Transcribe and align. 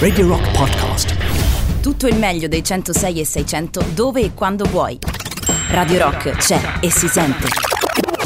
Radio 0.00 0.26
Rock 0.26 0.50
Podcast. 0.50 1.14
Tutto 1.80 2.08
il 2.08 2.16
meglio 2.16 2.48
dei 2.48 2.64
106 2.64 3.20
e 3.20 3.24
600 3.24 3.84
dove 3.94 4.22
e 4.22 4.34
quando 4.34 4.64
vuoi. 4.64 4.98
Radio 5.68 5.98
Rock 5.98 6.30
c'è 6.32 6.60
e 6.80 6.90
si 6.90 7.06
sente. 7.06 7.46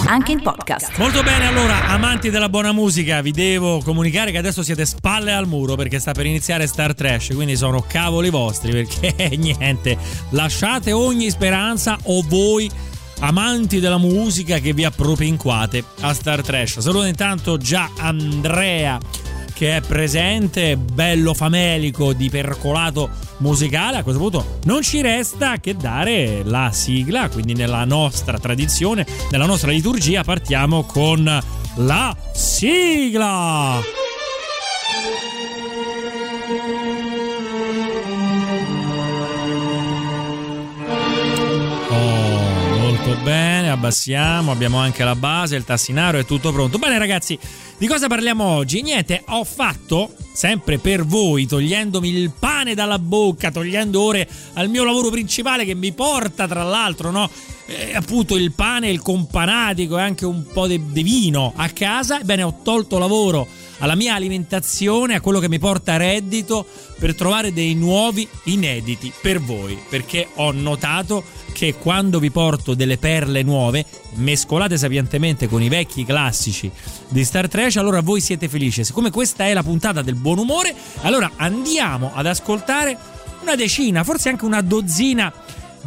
Anche 0.06 0.32
in 0.32 0.40
podcast. 0.40 0.96
Molto 0.96 1.22
bene, 1.22 1.46
allora, 1.46 1.88
amanti 1.88 2.30
della 2.30 2.48
buona 2.48 2.72
musica, 2.72 3.20
vi 3.20 3.32
devo 3.32 3.82
comunicare 3.82 4.30
che 4.30 4.38
adesso 4.38 4.62
siete 4.62 4.86
spalle 4.86 5.34
al 5.34 5.46
muro 5.46 5.74
perché 5.74 5.98
sta 5.98 6.12
per 6.12 6.24
iniziare 6.24 6.66
Star 6.66 6.94
Trash, 6.94 7.32
quindi 7.34 7.54
sono 7.54 7.84
cavoli 7.86 8.30
vostri 8.30 8.72
perché 8.72 9.28
niente, 9.36 9.98
lasciate 10.30 10.92
ogni 10.92 11.28
speranza 11.28 11.98
o 12.04 12.24
voi 12.26 12.70
amanti 13.20 13.78
della 13.78 13.98
musica 13.98 14.58
che 14.58 14.72
vi 14.72 14.84
appropinquate 14.86 15.84
a 16.00 16.14
Star 16.14 16.40
Trash. 16.40 16.78
Saluto 16.78 17.04
intanto 17.04 17.58
già 17.58 17.90
Andrea 17.98 18.98
che 19.54 19.76
è 19.76 19.80
presente, 19.80 20.76
bello 20.76 21.32
famelico 21.32 22.12
di 22.12 22.28
percolato 22.28 23.08
musicale. 23.38 23.98
A 23.98 24.02
questo 24.02 24.20
punto 24.20 24.58
non 24.64 24.82
ci 24.82 25.00
resta 25.00 25.58
che 25.58 25.76
dare 25.76 26.42
la 26.44 26.70
sigla, 26.72 27.28
quindi 27.28 27.54
nella 27.54 27.84
nostra 27.84 28.38
tradizione, 28.38 29.06
nella 29.30 29.46
nostra 29.46 29.70
liturgia 29.70 30.24
partiamo 30.24 30.82
con 30.82 31.40
la 31.76 32.16
sigla. 32.32 33.80
Oh, 41.88 42.78
molto 42.78 43.16
bene, 43.22 43.70
abbassiamo, 43.70 44.50
abbiamo 44.50 44.78
anche 44.78 45.04
la 45.04 45.14
base, 45.14 45.56
il 45.56 45.64
tassinaro, 45.64 46.18
è 46.18 46.24
tutto 46.24 46.52
pronto. 46.52 46.78
Bene 46.78 46.98
ragazzi, 46.98 47.38
di 47.76 47.86
cosa 47.86 48.06
parliamo 48.06 48.44
oggi? 48.44 48.82
Niente, 48.82 49.22
ho 49.28 49.44
fatto, 49.44 50.14
sempre 50.32 50.78
per 50.78 51.04
voi, 51.04 51.46
togliendomi 51.46 52.08
il 52.08 52.32
pane 52.38 52.74
dalla 52.74 52.98
bocca, 52.98 53.50
togliendo 53.50 54.00
ore 54.00 54.28
al 54.54 54.68
mio 54.68 54.84
lavoro 54.84 55.10
principale 55.10 55.64
che 55.64 55.74
mi 55.74 55.92
porta 55.92 56.46
tra 56.46 56.62
l'altro, 56.62 57.10
no? 57.10 57.28
Eh, 57.66 57.94
appunto 57.94 58.36
il 58.36 58.52
pane, 58.52 58.90
il 58.90 59.00
companatico 59.00 59.98
e 59.98 60.02
anche 60.02 60.26
un 60.26 60.44
po' 60.52 60.66
di 60.66 61.02
vino 61.02 61.52
a 61.56 61.68
casa. 61.70 62.20
Ebbene, 62.20 62.42
ho 62.42 62.60
tolto 62.62 62.98
lavoro 62.98 63.48
alla 63.78 63.94
mia 63.94 64.14
alimentazione, 64.14 65.14
a 65.14 65.20
quello 65.20 65.38
che 65.38 65.48
mi 65.48 65.58
porta 65.58 65.96
reddito 65.96 66.66
per 66.98 67.14
trovare 67.14 67.52
dei 67.52 67.74
nuovi 67.74 68.28
inediti 68.44 69.12
per 69.20 69.40
voi, 69.40 69.78
perché 69.88 70.28
ho 70.34 70.52
notato 70.52 71.24
che 71.52 71.74
quando 71.74 72.18
vi 72.18 72.30
porto 72.30 72.74
delle 72.74 72.98
perle 72.98 73.42
nuove, 73.42 73.84
mescolate 74.14 74.76
sapientemente 74.76 75.48
con 75.48 75.62
i 75.62 75.68
vecchi 75.68 76.04
classici 76.04 76.70
di 77.08 77.24
Star 77.24 77.48
Trek, 77.48 77.76
allora 77.76 78.00
voi 78.00 78.20
siete 78.20 78.48
felici. 78.48 78.84
Siccome 78.84 79.10
questa 79.10 79.46
è 79.46 79.54
la 79.54 79.62
puntata 79.62 80.02
del 80.02 80.16
buon 80.16 80.38
umore, 80.38 80.74
allora 81.02 81.32
andiamo 81.36 82.10
ad 82.14 82.26
ascoltare 82.26 82.96
una 83.42 83.54
decina, 83.54 84.02
forse 84.04 84.30
anche 84.30 84.44
una 84.46 84.62
dozzina 84.62 85.32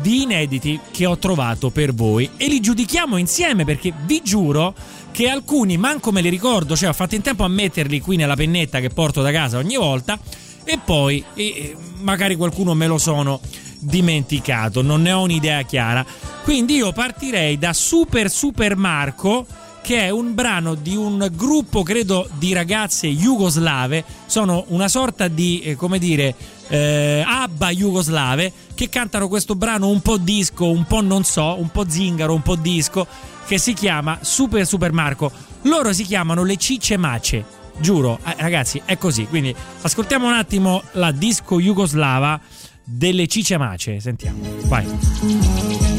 di 0.01 0.23
inediti 0.23 0.79
che 0.91 1.05
ho 1.05 1.17
trovato 1.17 1.69
per 1.69 1.93
voi 1.93 2.29
e 2.37 2.47
li 2.47 2.59
giudichiamo 2.59 3.17
insieme 3.17 3.65
perché 3.65 3.93
vi 4.05 4.21
giuro 4.23 4.73
che 5.11 5.29
alcuni 5.29 5.77
manco 5.77 6.11
me 6.11 6.21
li 6.21 6.29
ricordo, 6.29 6.75
cioè 6.75 6.89
ho 6.89 6.93
fatto 6.93 7.15
in 7.15 7.21
tempo 7.21 7.43
a 7.43 7.47
metterli 7.47 7.99
qui 7.99 8.15
nella 8.15 8.35
pennetta 8.35 8.79
che 8.79 8.89
porto 8.89 9.21
da 9.21 9.31
casa 9.31 9.57
ogni 9.57 9.75
volta 9.75 10.19
e 10.63 10.79
poi 10.83 11.23
e 11.33 11.75
magari 12.01 12.35
qualcuno 12.35 12.73
me 12.73 12.87
lo 12.87 12.97
sono 12.97 13.39
dimenticato, 13.79 14.81
non 14.81 15.01
ne 15.01 15.11
ho 15.11 15.21
un'idea 15.21 15.61
chiara. 15.63 16.05
Quindi 16.43 16.75
io 16.75 16.91
partirei 16.91 17.57
da 17.57 17.73
Super 17.73 18.29
Super 18.29 18.75
Marco 18.75 19.45
che 19.87 20.01
è 20.01 20.09
un 20.09 20.33
brano 20.33 20.75
di 20.75 20.97
un 20.97 21.29
gruppo, 21.31 21.81
credo, 21.81 22.27
di 22.37 22.51
ragazze 22.51 23.07
jugoslave. 23.07 24.03
Sono 24.25 24.65
una 24.67 24.89
sorta 24.89 25.29
di, 25.29 25.61
eh, 25.61 25.75
come 25.75 25.97
dire, 25.97 26.35
eh, 26.67 27.23
abba 27.25 27.69
jugoslave 27.71 28.51
che 28.73 28.89
cantano 28.89 29.27
questo 29.27 29.55
brano 29.55 29.89
un 29.89 30.01
po' 30.01 30.17
disco, 30.17 30.69
un 30.69 30.85
po' 30.85 31.01
non 31.01 31.23
so, 31.23 31.59
un 31.59 31.69
po' 31.69 31.89
zingaro, 31.89 32.33
un 32.33 32.41
po' 32.41 32.55
disco, 32.55 33.07
che 33.45 33.57
si 33.57 33.73
chiama 33.73 34.19
Super 34.21 34.65
Super 34.65 34.91
Marco. 34.91 35.31
Loro 35.63 35.93
si 35.93 36.03
chiamano 36.03 36.43
le 36.43 36.57
Cicce 36.57 36.97
Mace. 36.97 37.43
Giuro, 37.79 38.19
eh, 38.25 38.35
ragazzi, 38.37 38.81
è 38.85 38.97
così. 38.97 39.25
Quindi 39.25 39.55
ascoltiamo 39.81 40.27
un 40.27 40.33
attimo 40.33 40.83
la 40.93 41.11
disco 41.11 41.59
jugoslava 41.59 42.39
delle 42.83 43.27
Cicce 43.27 43.57
Mace. 43.57 43.99
Sentiamo. 43.99 44.39
Vai. 44.65 45.96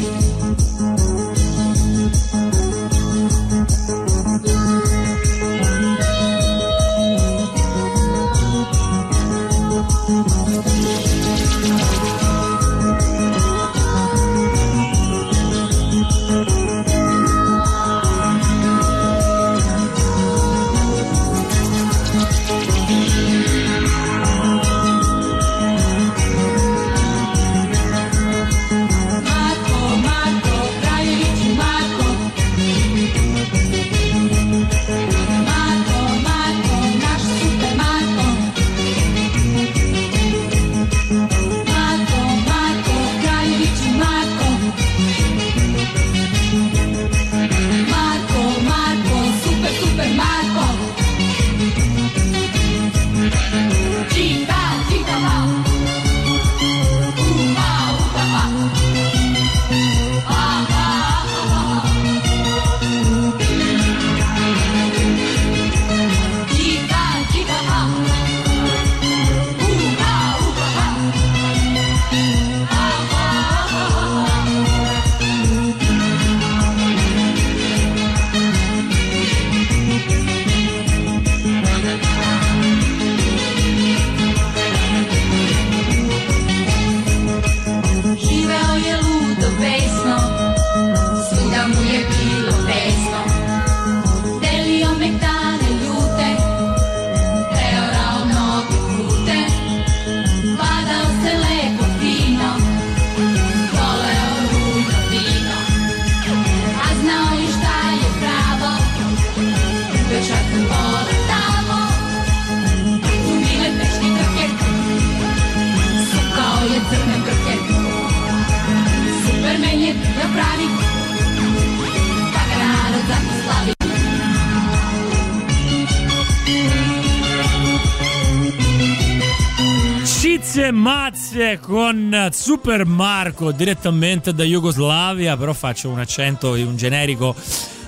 Con 131.69 132.31
Super 132.33 132.87
Marco 132.87 133.53
direttamente 133.53 134.33
da 134.33 134.43
Jugoslavia, 134.43 135.37
però 135.37 135.53
faccio 135.53 135.91
un 135.91 135.99
accento 135.99 136.55
di 136.55 136.63
un 136.63 136.79
generico. 136.79 137.35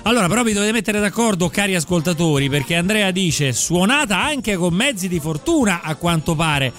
Allora, 0.03 0.27
però 0.27 0.43
vi 0.43 0.53
dovete 0.53 0.71
mettere 0.71 0.99
d'accordo, 0.99 1.49
cari 1.49 1.73
ascoltatori, 1.73 2.47
perché 2.47 2.75
Andrea 2.75 3.09
dice 3.09 3.53
suonata 3.53 4.21
anche 4.21 4.55
con 4.55 4.75
mezzi 4.75 5.07
di 5.07 5.19
fortuna, 5.19 5.81
a 5.81 5.95
quanto 5.95 6.35
pare. 6.35 6.71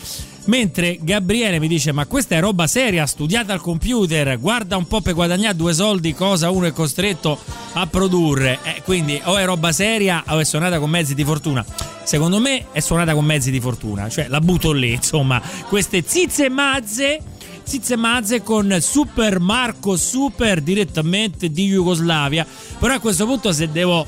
Mentre 0.46 0.98
Gabriele 1.00 1.60
mi 1.60 1.68
dice: 1.68 1.92
Ma 1.92 2.06
questa 2.06 2.34
è 2.34 2.40
roba 2.40 2.66
seria, 2.66 3.06
studiata 3.06 3.52
al 3.52 3.60
computer, 3.60 4.38
guarda 4.40 4.76
un 4.76 4.86
po' 4.86 5.00
per 5.00 5.14
guadagnare 5.14 5.54
due 5.54 5.72
soldi, 5.72 6.14
cosa 6.14 6.50
uno 6.50 6.66
è 6.66 6.72
costretto 6.72 7.38
a 7.74 7.86
produrre. 7.86 8.58
Eh, 8.64 8.82
quindi 8.82 9.20
o 9.24 9.36
è 9.36 9.44
roba 9.44 9.70
seria 9.70 10.24
o 10.28 10.38
è 10.38 10.44
suonata 10.44 10.78
con 10.80 10.90
mezzi 10.90 11.14
di 11.14 11.24
fortuna. 11.24 11.64
Secondo 12.02 12.40
me 12.40 12.66
è 12.72 12.80
suonata 12.80 13.14
con 13.14 13.24
mezzi 13.24 13.52
di 13.52 13.60
fortuna, 13.60 14.08
cioè 14.08 14.26
la 14.26 14.40
butto 14.40 14.72
lì, 14.72 14.92
insomma, 14.94 15.40
queste 15.68 16.02
zizze 16.04 16.48
mazze. 16.48 17.20
Zizze 17.64 17.94
mazze 17.94 18.42
con 18.42 18.76
Super 18.80 19.38
Marco 19.38 19.96
Super 19.96 20.60
direttamente 20.60 21.48
di 21.48 21.68
Jugoslavia. 21.68 22.44
Però 22.78 22.92
a 22.92 22.98
questo 22.98 23.24
punto 23.24 23.52
se 23.52 23.70
devo 23.70 24.04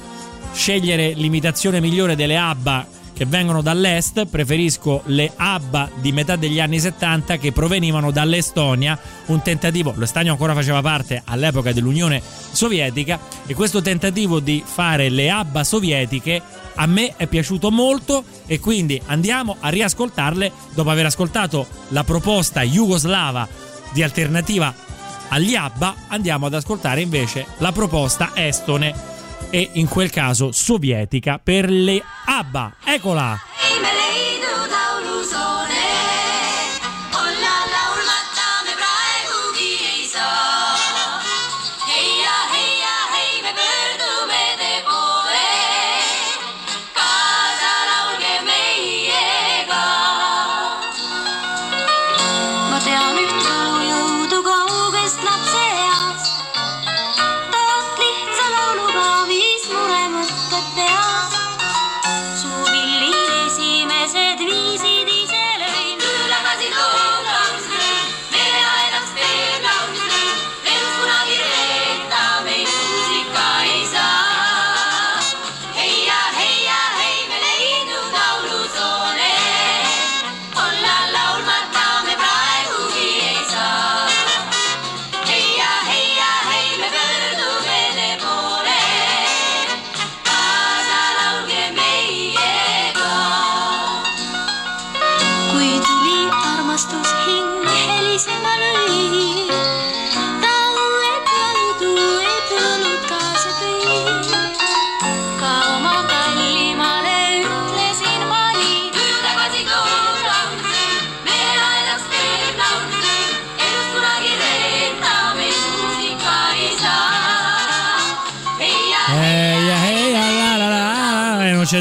scegliere 0.53 1.13
l'imitazione 1.15 1.81
migliore 1.81 2.17
delle 2.17 2.37
ABBA 2.37 2.94
che 3.15 3.25
vengono 3.25 3.63
dall'est, 3.63 4.27
preferisco 4.27 5.03
le 5.07 5.33
ABBA 5.35 5.91
di 6.01 6.13
metà 6.13 6.37
degli 6.37 6.61
anni 6.61 6.81
70 6.81 7.39
che 7.39 7.53
provenivano 7.53 8.11
dall'Estonia, 8.11 8.99
un 9.27 9.41
tentativo, 9.41 9.95
l'Estonia 9.97 10.33
ancora 10.33 10.53
faceva 10.53 10.83
parte 10.83 11.23
all'epoca 11.25 11.73
dell'Unione 11.73 12.21
Sovietica 12.21 13.19
e 13.47 13.55
questo 13.55 13.81
tentativo 13.81 14.41
di 14.41 14.63
fare 14.65 15.09
le 15.09 15.31
ABBA 15.31 15.65
sovietiche 15.65 16.43
a 16.77 16.87
me 16.87 17.15
è 17.17 17.27
piaciuto 17.27 17.71
molto 17.71 18.25
e 18.47 18.59
quindi 18.59 19.01
andiamo 19.07 19.57
a 19.61 19.69
riascoltarle 19.69 20.51
dopo 20.75 20.91
aver 20.91 21.07
ascoltato 21.07 21.67
la 21.89 22.03
proposta 22.03 22.63
jugoslava 22.63 23.47
di 23.93 24.03
alternativa 24.03 24.75
agli 25.29 25.55
ABBA, 25.55 25.95
andiamo 26.09 26.47
ad 26.47 26.55
ascoltare 26.55 27.01
invece 27.01 27.47
la 27.59 27.73
proposta 27.73 28.33
estone 28.35 29.14
e 29.55 29.71
in 29.75 29.87
quel 29.87 30.11
caso 30.11 30.51
sovietica 30.51 31.39
per 31.39 31.71
le 31.71 32.03
ABBA. 32.27 32.75
Eccola! 32.85 33.39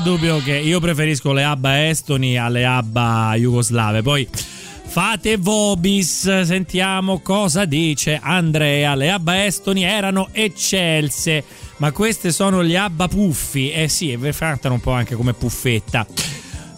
Dubbio 0.03 0.39
che 0.39 0.57
io 0.57 0.81
preferisco 0.81 1.31
le 1.31 1.45
ABBA 1.45 1.87
estoni 1.87 2.37
alle 2.37 2.65
ABBA 2.65 3.35
jugoslave. 3.37 4.01
Poi 4.01 4.27
fate 4.85 5.37
vobis, 5.37 6.41
sentiamo 6.41 7.19
cosa 7.19 7.63
dice 7.63 8.19
Andrea. 8.21 8.95
Le 8.95 9.11
ABBA 9.11 9.45
estoni 9.45 9.83
erano 9.83 10.27
eccelse, 10.33 11.43
ma 11.77 11.93
queste 11.93 12.33
sono 12.33 12.65
gli 12.65 12.75
ABBA 12.75 13.07
puffi. 13.07 13.71
Eh 13.71 13.87
sì, 13.87 14.11
e 14.11 14.33
cantano 14.33 14.73
un 14.73 14.81
po' 14.81 14.91
anche 14.91 15.15
come 15.15 15.33
puffetta. 15.33 16.05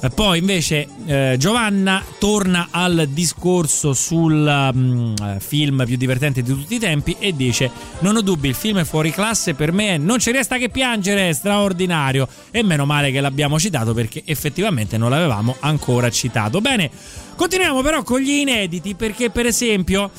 Eh, 0.05 0.09
poi 0.11 0.37
invece 0.37 0.87
eh, 1.05 1.35
Giovanna 1.39 2.03
torna 2.19 2.67
al 2.69 3.07
discorso 3.09 3.93
sul 3.93 4.69
um, 4.73 5.39
film 5.39 5.83
più 5.85 5.97
divertente 5.97 6.43
di 6.43 6.53
tutti 6.53 6.75
i 6.75 6.79
tempi 6.79 7.15
e 7.17 7.35
dice 7.35 7.71
non 7.99 8.15
ho 8.15 8.21
dubbi 8.21 8.47
il 8.47 8.55
film 8.55 8.79
è 8.79 8.83
fuori 8.83 9.09
classe 9.09 9.55
per 9.55 9.71
me 9.71 9.97
non 9.97 10.19
ci 10.19 10.31
resta 10.31 10.57
che 10.57 10.69
piangere 10.69 11.29
è 11.29 11.33
straordinario. 11.33 12.27
E 12.51 12.63
meno 12.63 12.85
male 12.85 13.11
che 13.11 13.19
l'abbiamo 13.19 13.59
citato 13.59 13.93
perché 13.93 14.21
effettivamente 14.25 14.97
non 14.97 15.09
l'avevamo 15.09 15.55
ancora 15.61 16.09
citato. 16.09 16.61
Bene 16.61 16.89
continuiamo 17.35 17.81
però 17.81 18.03
con 18.03 18.19
gli 18.19 18.29
inediti 18.29 18.93
perché 18.95 19.29
per 19.29 19.45
esempio 19.47 20.11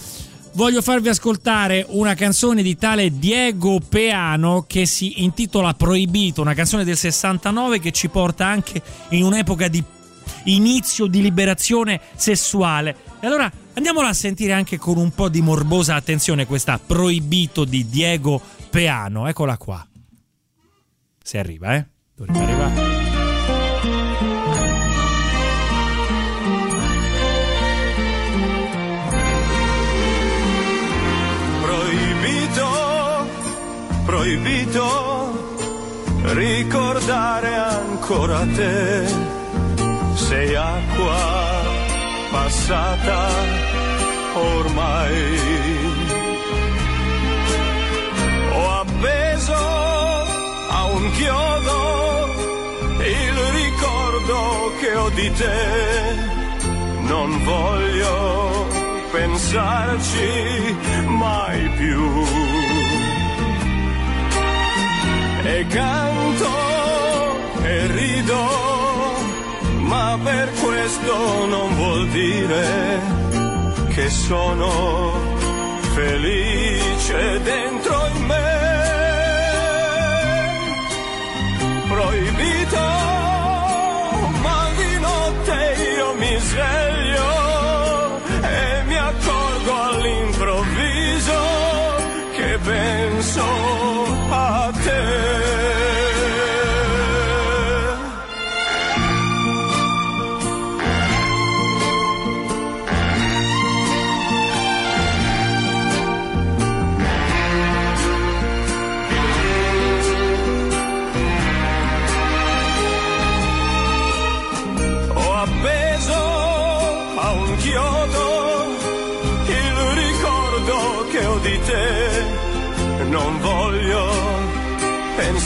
voglio 0.56 0.80
farvi 0.80 1.10
ascoltare 1.10 1.84
una 1.90 2.14
canzone 2.14 2.62
di 2.62 2.76
tale 2.76 3.16
Diego 3.18 3.78
Peano 3.78 4.64
che 4.66 4.86
si 4.86 5.22
intitola 5.22 5.74
Proibito, 5.74 6.40
una 6.40 6.54
canzone 6.54 6.82
del 6.82 6.96
69 6.96 7.78
che 7.78 7.92
ci 7.92 8.08
porta 8.08 8.46
anche 8.46 8.82
in 9.10 9.22
un'epoca 9.22 9.68
di 9.68 9.82
inizio 10.44 11.06
di 11.06 11.20
liberazione 11.20 12.00
sessuale. 12.16 12.96
E 13.20 13.26
allora 13.26 13.50
andiamola 13.74 14.08
a 14.08 14.14
sentire 14.14 14.54
anche 14.54 14.78
con 14.78 14.96
un 14.96 15.10
po' 15.10 15.28
di 15.28 15.42
morbosa 15.42 15.94
attenzione 15.94 16.46
questa 16.46 16.80
Proibito 16.84 17.64
di 17.64 17.86
Diego 17.88 18.40
Peano. 18.70 19.28
Eccola 19.28 19.58
qua. 19.58 19.86
Se 21.22 21.38
arriva, 21.38 21.76
eh? 21.76 21.86
Dovrebbe 22.14 22.42
arrivare. 22.42 23.05
Proibito 34.06 34.84
ricordare 36.34 37.54
ancora 37.54 38.46
te. 38.54 39.04
Sei 40.14 40.54
acqua 40.54 41.16
passata 42.30 43.28
ormai. 44.34 45.38
Ho 48.52 48.70
appeso 48.84 49.54
a 50.70 50.84
un 50.84 51.10
chiodo 51.12 51.78
il 53.00 53.36
ricordo 53.60 54.72
che 54.80 54.94
ho 54.94 55.10
di 55.10 55.32
te. 55.32 56.24
Non 57.08 57.42
voglio 57.44 58.66
pensarci 59.10 60.76
mai 61.06 61.68
più 61.78 62.65
e 65.48 65.66
canto 65.68 66.50
e 67.62 67.86
rido, 67.86 68.44
ma 69.82 70.18
per 70.22 70.50
questo 70.60 71.46
non 71.46 71.74
vuol 71.76 72.08
dire 72.08 73.00
che 73.94 74.10
sono 74.10 75.12
felice 75.94 76.55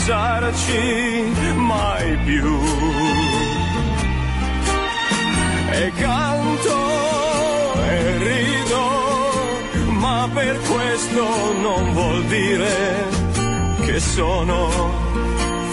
pensarci 0.01 1.53
mai 1.57 2.17
più. 2.25 2.59
E 5.73 5.93
canto 5.95 6.79
e 7.87 8.19
rido, 8.19 9.93
ma 9.99 10.29
per 10.33 10.59
questo 10.71 11.25
non 11.61 11.93
vuol 11.93 12.25
dire 12.25 13.09
che 13.85 14.01
sono 14.01 14.71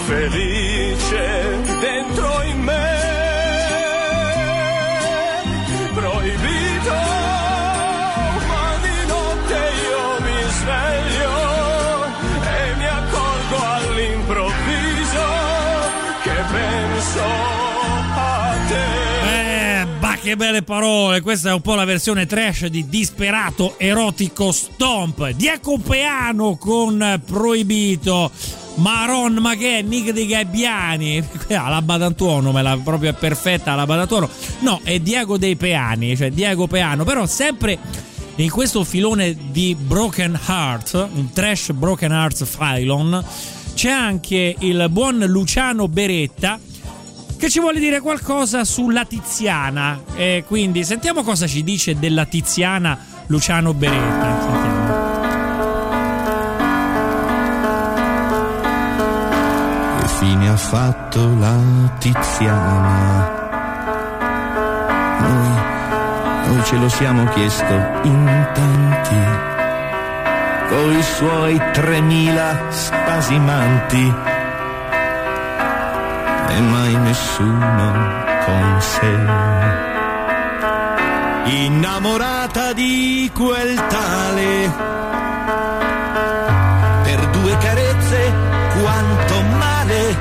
felice 0.06 1.62
dentro 1.80 2.42
in 2.44 2.60
me. 2.60 2.97
Che 20.28 20.36
belle 20.36 20.62
parole! 20.62 21.22
Questa 21.22 21.52
è 21.52 21.54
un 21.54 21.62
po' 21.62 21.76
la 21.76 21.86
versione 21.86 22.26
trash 22.26 22.66
di 22.66 22.90
Disperato 22.90 23.76
Erotico 23.80 24.52
Stomp. 24.52 25.30
Diaco 25.30 25.78
Peano 25.78 26.58
con 26.58 27.22
Proibito. 27.26 28.30
Maron, 28.76 29.36
ma 29.40 29.56
che 29.56 29.78
è 29.78 29.82
Nick 29.82 30.12
dei 30.12 30.28
Gabbiani? 30.28 31.24
Ah, 31.52 31.70
la 31.70 31.82
Badantuono, 31.82 32.52
me 32.52 32.62
la 32.62 32.78
proprio 32.84 33.12
è 33.12 33.14
perfetta 33.14 33.74
la 33.74 33.86
Badantuono. 33.86 34.28
No, 34.60 34.82
è 34.84 35.00
Diego 35.00 35.38
dei 35.38 35.56
Peani, 35.56 36.18
cioè 36.18 36.30
Diego 36.30 36.68
Peano, 36.68 37.06
però 37.06 37.26
sempre 37.26 37.80
in 38.36 38.50
questo 38.50 38.84
filone 38.84 39.34
di 39.52 39.78
Broken 39.80 40.38
Heart, 40.46 41.10
un 41.14 41.32
trash 41.32 41.72
Broken 41.72 42.12
Hearts 42.12 42.44
Phylon, 42.58 43.24
c'è 43.76 43.92
anche 43.92 44.58
il 44.60 44.88
buon 44.90 45.20
Luciano 45.20 45.88
Beretta 45.88 46.60
che 47.38 47.50
ci 47.50 47.60
vuole 47.60 47.80
dire 47.80 48.02
qualcosa 48.02 48.64
sulla 48.64 49.06
Tiziana. 49.06 50.02
E 50.16 50.44
quindi 50.46 50.84
sentiamo 50.84 51.24
cosa 51.24 51.48
ci 51.48 51.64
dice 51.64 51.98
della 51.98 52.26
Tiziana 52.26 52.98
Luciano 53.28 53.74
Beretta. 53.74 54.36
Che 60.00 60.08
fine 60.20 60.50
ha 60.50 60.58
fatto 60.58 61.36
la 61.40 61.56
Tiziana? 62.00 63.36
Noi, 65.20 65.60
noi 66.48 66.64
ce 66.64 66.76
lo 66.78 66.90
siamo 66.90 67.26
chiesto 67.30 67.74
in 68.04 68.48
tanti, 68.54 69.16
coi 70.70 71.04
suoi 71.04 71.62
tremila 71.74 72.68
spasimanti, 72.70 74.14
e 76.50 76.60
mai 76.60 76.96
nessuno 76.96 77.92
con 78.46 78.78
sé. 78.80 79.16
Innamorata 81.50 82.74
di 82.74 83.30
quel 83.34 83.76
tale, 83.88 84.74
per 87.04 87.28
due 87.28 87.58
carezze 87.58 88.34
quanto 88.82 89.42
male. 89.58 90.18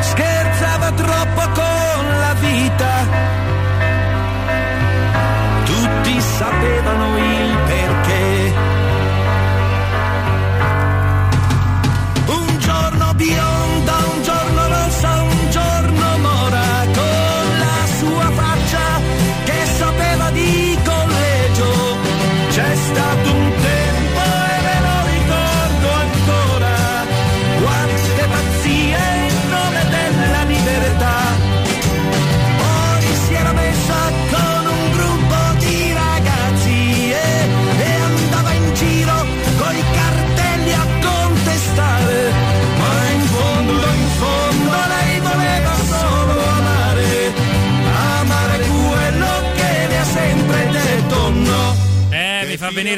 Scherzava 0.00 0.90
troppo 0.92 1.40
con 1.60 2.18
la 2.20 2.34
vita. 2.38 2.92
Tutti 5.64 6.20
sapevano 6.20 7.18
il 7.18 7.56
perché. 7.66 8.54
Un 12.26 12.58
giorno 12.58 13.14
bionda, 13.14 13.53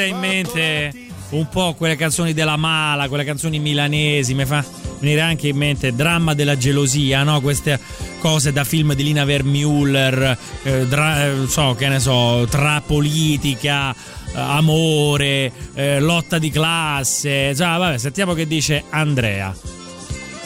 in 0.06 0.18
mente 0.18 0.92
un 1.30 1.48
po' 1.48 1.74
quelle 1.74 1.96
canzoni 1.96 2.32
della 2.32 2.56
Mala, 2.56 3.08
quelle 3.08 3.24
canzoni 3.24 3.58
milanesi, 3.58 4.34
mi 4.34 4.44
fa 4.44 4.64
venire 5.00 5.20
anche 5.20 5.48
in 5.48 5.56
mente 5.56 5.92
Dramma 5.92 6.34
della 6.34 6.56
gelosia, 6.56 7.22
no? 7.24 7.40
Queste 7.40 7.78
cose 8.20 8.52
da 8.52 8.64
film 8.64 8.94
di 8.94 9.02
Lina 9.02 9.24
Vermüller, 9.24 10.38
eh, 10.62 10.86
dra- 10.86 11.26
eh, 11.26 11.46
so, 11.48 11.74
che 11.74 11.88
ne 11.88 11.98
so, 11.98 12.46
tra 12.48 12.80
politica, 12.84 13.92
eh, 13.92 13.94
amore, 14.34 15.52
eh, 15.74 16.00
lotta 16.00 16.38
di 16.38 16.50
classe. 16.50 17.52
Già, 17.54 17.76
vabbè, 17.76 17.98
sentiamo 17.98 18.34
che 18.34 18.46
dice 18.46 18.84
Andrea. 18.90 19.75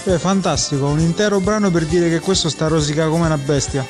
È 0.03 0.17
fantastico, 0.17 0.87
un 0.87 0.99
intero 0.99 1.41
brano 1.41 1.71
per 1.71 1.85
dire 1.87 2.09
che 2.09 2.21
questo 2.21 2.49
sta 2.49 2.67
rosica 2.69 3.07
come 3.09 3.27
una 3.27 3.37
bestia. 3.39 3.87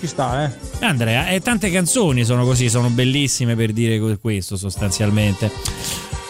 Ci 0.00 0.06
sta, 0.06 0.44
eh. 0.44 0.50
Andrea, 0.84 1.28
e 1.28 1.40
tante 1.40 1.70
canzoni 1.70 2.24
sono 2.24 2.44
così, 2.44 2.68
sono 2.70 2.88
bellissime 2.90 3.56
per 3.56 3.72
dire 3.72 3.98
questo 4.20 4.56
sostanzialmente. 4.56 5.50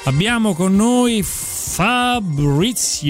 Abbiamo 0.05 0.55
con 0.55 0.75
noi 0.75 1.23
Fabrizio. 2.37 3.05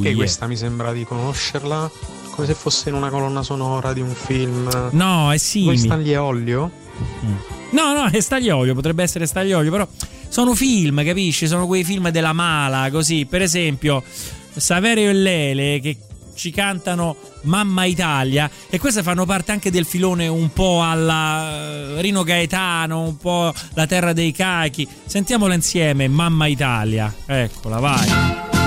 Che 0.00 0.08
Yeah. 0.08 0.16
questa 0.16 0.46
mi 0.46 0.56
sembra 0.56 0.92
di 0.92 1.04
conoscerla 1.04 1.90
come 2.30 2.46
se 2.46 2.54
fosse 2.54 2.88
in 2.88 2.94
una 2.94 3.10
colonna 3.10 3.42
sonora 3.42 3.92
di 3.92 4.00
un 4.00 4.14
film. 4.14 4.88
No, 4.92 5.30
è 5.32 5.36
simile. 5.36 5.76
Stanley 5.76 6.12
e 6.12 6.16
Olio? 6.16 6.70
No, 7.70 7.92
no, 7.92 8.06
è 8.10 8.20
Stagliolio, 8.20 8.74
potrebbe 8.74 9.02
essere 9.02 9.26
Stagliolio, 9.26 9.70
però 9.70 9.86
sono 10.28 10.54
film, 10.54 11.04
capisci? 11.04 11.46
Sono 11.46 11.66
quei 11.66 11.84
film 11.84 12.08
della 12.10 12.32
mala, 12.32 12.90
così. 12.90 13.26
Per 13.26 13.42
esempio, 13.42 14.02
Saverio 14.54 15.10
e 15.10 15.12
Lele 15.12 15.80
che 15.80 15.96
ci 16.34 16.50
cantano 16.50 17.16
Mamma 17.42 17.84
Italia 17.84 18.50
e 18.70 18.78
queste 18.78 19.02
fanno 19.02 19.26
parte 19.26 19.52
anche 19.52 19.70
del 19.70 19.84
filone 19.84 20.26
un 20.26 20.50
po' 20.52 20.82
alla 20.82 21.50
eh, 21.52 22.00
Rino 22.00 22.22
Gaetano, 22.22 23.02
un 23.02 23.16
po' 23.16 23.52
la 23.74 23.86
terra 23.86 24.12
dei 24.12 24.32
cachi. 24.32 24.88
Sentiamola 25.04 25.54
insieme, 25.54 26.08
Mamma 26.08 26.46
Italia. 26.46 27.14
Eccola, 27.26 27.78
vai. 27.78 28.59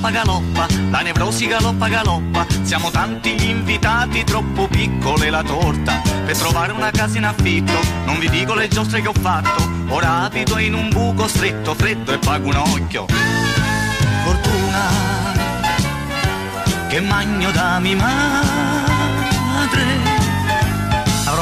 Galoppa 0.00 0.10
galoppa, 0.10 0.66
la 0.90 1.00
nevrosi 1.00 1.46
galoppa 1.46 1.88
galoppa, 1.88 2.46
siamo 2.62 2.90
tanti 2.90 3.34
gli 3.38 3.48
invitati, 3.48 4.24
troppo 4.24 4.66
piccole 4.66 5.30
la 5.30 5.42
torta. 5.42 6.02
Per 6.24 6.36
trovare 6.36 6.72
una 6.72 6.90
casa 6.90 7.18
in 7.18 7.24
affitto, 7.24 7.78
non 8.04 8.18
vi 8.18 8.28
dico 8.28 8.54
le 8.54 8.68
giostre 8.68 9.00
che 9.00 9.08
ho 9.08 9.12
fatto, 9.12 9.70
ora 9.88 10.22
abito 10.22 10.58
in 10.58 10.74
un 10.74 10.88
buco 10.90 11.28
stretto, 11.28 11.74
freddo 11.74 12.12
e 12.12 12.18
pago 12.18 12.48
un 12.48 12.56
occhio. 12.56 13.06
Fortuna 14.24 14.82
che 16.88 17.00
magno 17.00 17.50
da 17.50 17.78
mia 17.78 17.96
madre. 17.96 19.44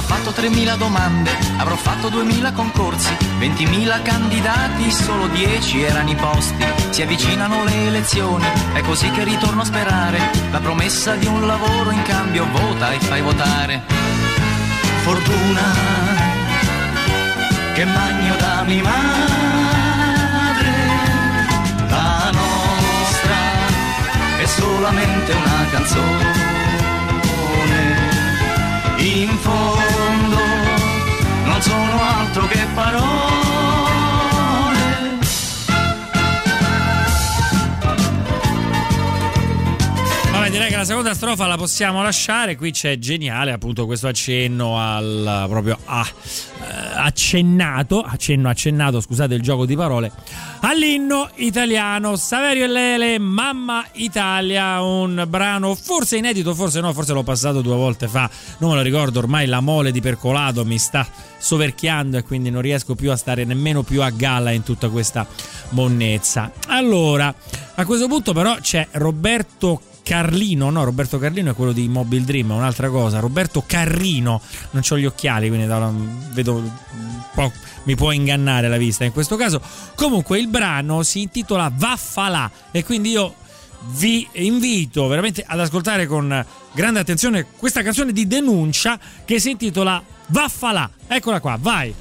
Fatto 0.07 0.31
3.000 0.31 0.77
domande, 0.77 1.31
avrò 1.57 1.75
fatto 1.75 2.09
2.000 2.09 2.53
concorsi, 2.53 3.13
20.000 3.39 4.03
candidati, 4.03 4.91
solo 4.91 5.27
10 5.29 5.83
erano 5.83 6.11
i 6.11 6.15
posti. 6.15 6.65
Si 6.91 7.03
avvicinano 7.03 7.65
le 7.65 7.87
elezioni, 7.87 8.45
è 8.75 8.81
così 8.83 9.11
che 9.11 9.25
ritorno 9.25 9.63
a 9.63 9.65
sperare. 9.65 10.31
La 10.51 10.61
promessa 10.61 11.15
di 11.15 11.27
un 11.27 11.47
lavoro 11.47 11.91
in 11.91 12.03
cambio 12.03 12.47
vota 12.51 12.93
e 12.93 13.01
fai 13.01 13.23
votare. 13.23 13.83
Fortuna 15.03 15.63
che 17.75 17.85
magno 17.85 18.37
da 18.37 18.63
mia 18.67 18.83
madre. 18.83 20.71
La 21.89 22.31
nostra 22.33 23.35
è 24.39 24.47
solamente 24.47 25.33
una 25.33 25.67
canzone. 25.71 26.51
In 28.99 29.37
fondo 29.39 29.82
la 40.83 40.89
seconda 40.89 41.15
strofa 41.15 41.47
la 41.47 41.57
possiamo 41.57 42.03
lasciare. 42.03 42.57
Qui 42.57 42.73
c'è 42.73 42.99
geniale 42.99 43.53
appunto 43.53 43.87
questo 43.87 44.09
accenno 44.09 44.81
al 44.81 45.47
proprio 45.49 45.79
a 45.85 46.05
accennato, 47.03 48.01
accenno 48.03 48.49
accennato, 48.49 49.01
scusate 49.01 49.35
il 49.35 49.43
gioco 49.43 49.67
di 49.67 49.77
parole, 49.77 50.13
all'inno 50.61 51.31
italiano. 51.37 52.17
Saverio 52.17 52.65
e 52.65 52.69
Lele, 52.69 53.19
Mamma 53.19 53.85
Italia, 53.93 54.81
un 54.83 55.25
brano 55.29 55.75
forse 55.75 56.17
inedito, 56.17 56.55
forse 56.55 56.81
no, 56.81 56.93
forse 56.93 57.13
l'ho 57.13 57.23
passato 57.23 57.61
due 57.61 57.75
volte 57.75 58.09
fa, 58.09 58.31
non 58.59 58.71
me 58.71 58.77
lo 58.77 58.83
ricordo, 58.83 59.19
ormai 59.19 59.47
la 59.47 59.61
mole 59.61 59.91
di 59.91 60.01
percolato 60.01 60.65
mi 60.65 60.79
sta 60.79 61.07
soverchiando 61.39 62.17
e 62.19 62.23
quindi 62.23 62.51
non 62.51 62.63
riesco 62.63 62.95
più 62.95 63.11
a 63.11 63.17
stare 63.17 63.45
nemmeno 63.45 63.83
più 63.83 64.03
a 64.03 64.11
galla 64.11 64.53
in 64.53 64.63
tutta 64.63 64.89
questa 64.89 65.27
monnezza. 65.71 66.53
Allora, 66.69 67.35
a 67.75 67.85
questo 67.85 68.07
punto 68.07 68.33
però 68.33 68.57
c'è 68.61 68.87
Roberto 68.93 69.81
Carlino, 70.03 70.71
no, 70.71 70.85
Roberto 70.85 71.19
Carlino 71.19 71.53
è 71.53 71.55
quello 71.55 71.73
di 71.73 71.89
Mobile 71.89 72.25
Dream, 72.25 72.51
è 72.53 72.55
un'altra 72.55 72.89
cosa. 72.89 73.21
Roberto 73.21 73.63
Carrino, 73.67 74.41
non 74.73 74.83
ho 74.89 74.99
gli 74.99 75.05
occhiali, 75.05 75.49
quindi 75.49 75.67
vedo 76.33 76.63
mi 77.85 77.97
può 77.97 78.13
ingannare 78.13 78.69
la 78.69 78.77
vista 78.77 79.05
in 79.05 79.13
questo 79.13 79.37
caso. 79.37 79.61
Comunque 79.95 80.39
il 80.39 80.49
brano 80.49 81.03
si 81.03 81.23
intitola 81.23 81.73
Vaffalà 81.75 82.51
e 82.71 82.85
quindi 82.85 83.11
io 83.11 83.35
vi 83.95 84.27
invito 84.35 85.07
veramente 85.09 85.45
ad 85.47 85.59
ascoltare 85.59 86.07
con 86.07 86.45
grande 86.73 87.01
attenzione 87.01 87.47
questa 87.57 87.83
canzone 87.83 88.13
di 88.13 88.27
denuncia 88.27 88.99
che 89.25 89.41
si 89.41 89.51
intitola 89.51 90.03
Vaffalà. 90.27 90.89
Eccola 91.07 91.41
qua, 91.41 91.59
vai. 91.61 91.95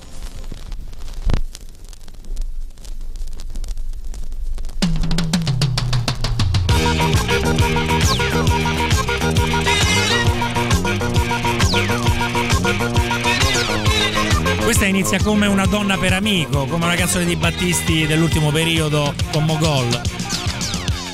Questa 14.81 14.97
inizia 14.97 15.21
come 15.21 15.45
una 15.45 15.67
donna 15.67 15.95
per 15.95 16.11
amico, 16.11 16.65
come 16.65 16.85
una 16.85 16.95
canzone 16.95 17.23
di 17.23 17.35
Battisti 17.35 18.07
dell'ultimo 18.07 18.49
periodo 18.49 19.13
con 19.31 19.45
Mogol. 19.45 20.01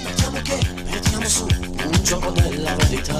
Mettiamo 0.06 0.40
che 0.42 0.58
mettiamo 0.90 1.28
su 1.28 1.44
un 1.44 2.00
gioco 2.02 2.30
della 2.32 2.74
verità. 2.76 3.20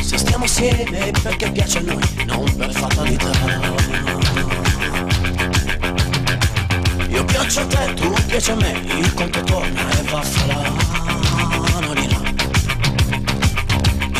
Se 0.00 0.18
stiamo 0.18 0.46
assieme 0.46 1.12
perché 1.22 1.52
piace 1.52 1.78
a 1.78 1.82
noi, 1.82 2.24
non 2.26 2.56
per 2.56 2.72
fatalità. 2.72 3.30
Io 7.08 7.24
piaccio 7.24 7.60
a 7.60 7.66
te, 7.66 7.94
tu 7.94 8.12
piaci 8.26 8.50
a 8.50 8.54
me, 8.56 8.82
il 8.98 9.14
conto 9.14 9.40
torna 9.42 9.90
e 9.90 10.02
va 10.10 10.18
a 10.18 11.03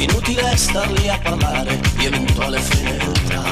Inutile 0.04 0.54
star 0.56 0.90
lì 0.90 1.08
a 1.08 1.18
parlare, 1.18 1.80
io 1.98 2.10
minuto 2.10 2.42
alle 2.42 2.60
fedeltà. 2.60 3.42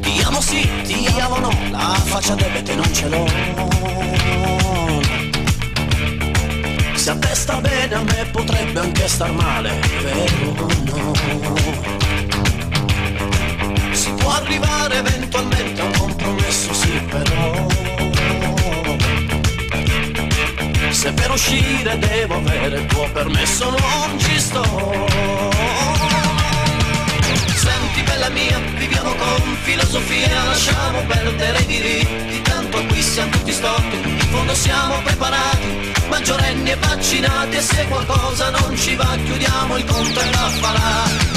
Ti 0.00 0.22
amo 0.24 0.40
sì, 0.40 0.68
ti 0.82 1.06
amo 1.20 1.38
no, 1.38 1.50
la 1.70 1.94
faccia 2.04 2.34
debete 2.34 2.74
non 2.74 2.92
ce 2.92 3.08
l'ho. 3.08 3.24
Se 6.96 7.10
a 7.10 7.16
te 7.16 7.34
sta 7.34 7.60
bene 7.60 7.94
a 7.94 8.02
me 8.02 8.26
potrebbe 8.32 8.80
anche 8.80 9.06
star 9.06 9.30
male, 9.30 9.78
vero 10.02 10.66
no? 10.84 11.12
Si 13.92 14.10
può 14.14 14.30
arrivare 14.32 14.96
eventualmente 14.96 15.80
a 15.80 15.84
un 15.84 15.92
compromesso, 15.92 16.74
sì 16.74 16.90
però 17.08 17.73
Se 21.04 21.12
per 21.12 21.30
uscire 21.32 21.98
devo 21.98 22.36
avere 22.36 22.78
il 22.78 22.86
tuo 22.86 23.06
permesso 23.12 23.68
non 23.68 24.18
ci 24.18 24.40
sto. 24.40 24.62
Senti 27.56 28.02
bella 28.04 28.30
mia, 28.30 28.58
viviamo 28.78 29.14
con 29.14 29.54
filosofia 29.64 30.44
Lasciamo 30.44 31.02
perdere 31.06 31.58
i 31.58 31.66
diritti, 31.66 32.40
tanto 32.40 32.82
qui 32.86 33.02
siamo 33.02 33.30
tutti 33.32 33.52
storti 33.52 33.96
In 33.96 34.28
fondo 34.30 34.54
siamo 34.54 35.02
preparati, 35.02 35.92
maggiorenni 36.08 36.70
e 36.70 36.76
vaccinati 36.76 37.56
E 37.56 37.60
se 37.60 37.84
qualcosa 37.86 38.48
non 38.48 38.74
ci 38.74 38.94
va 38.94 39.14
chiudiamo 39.24 39.76
il 39.76 39.84
conto 39.84 40.20
e 40.20 40.30
la 40.30 40.48
farà 40.58 41.33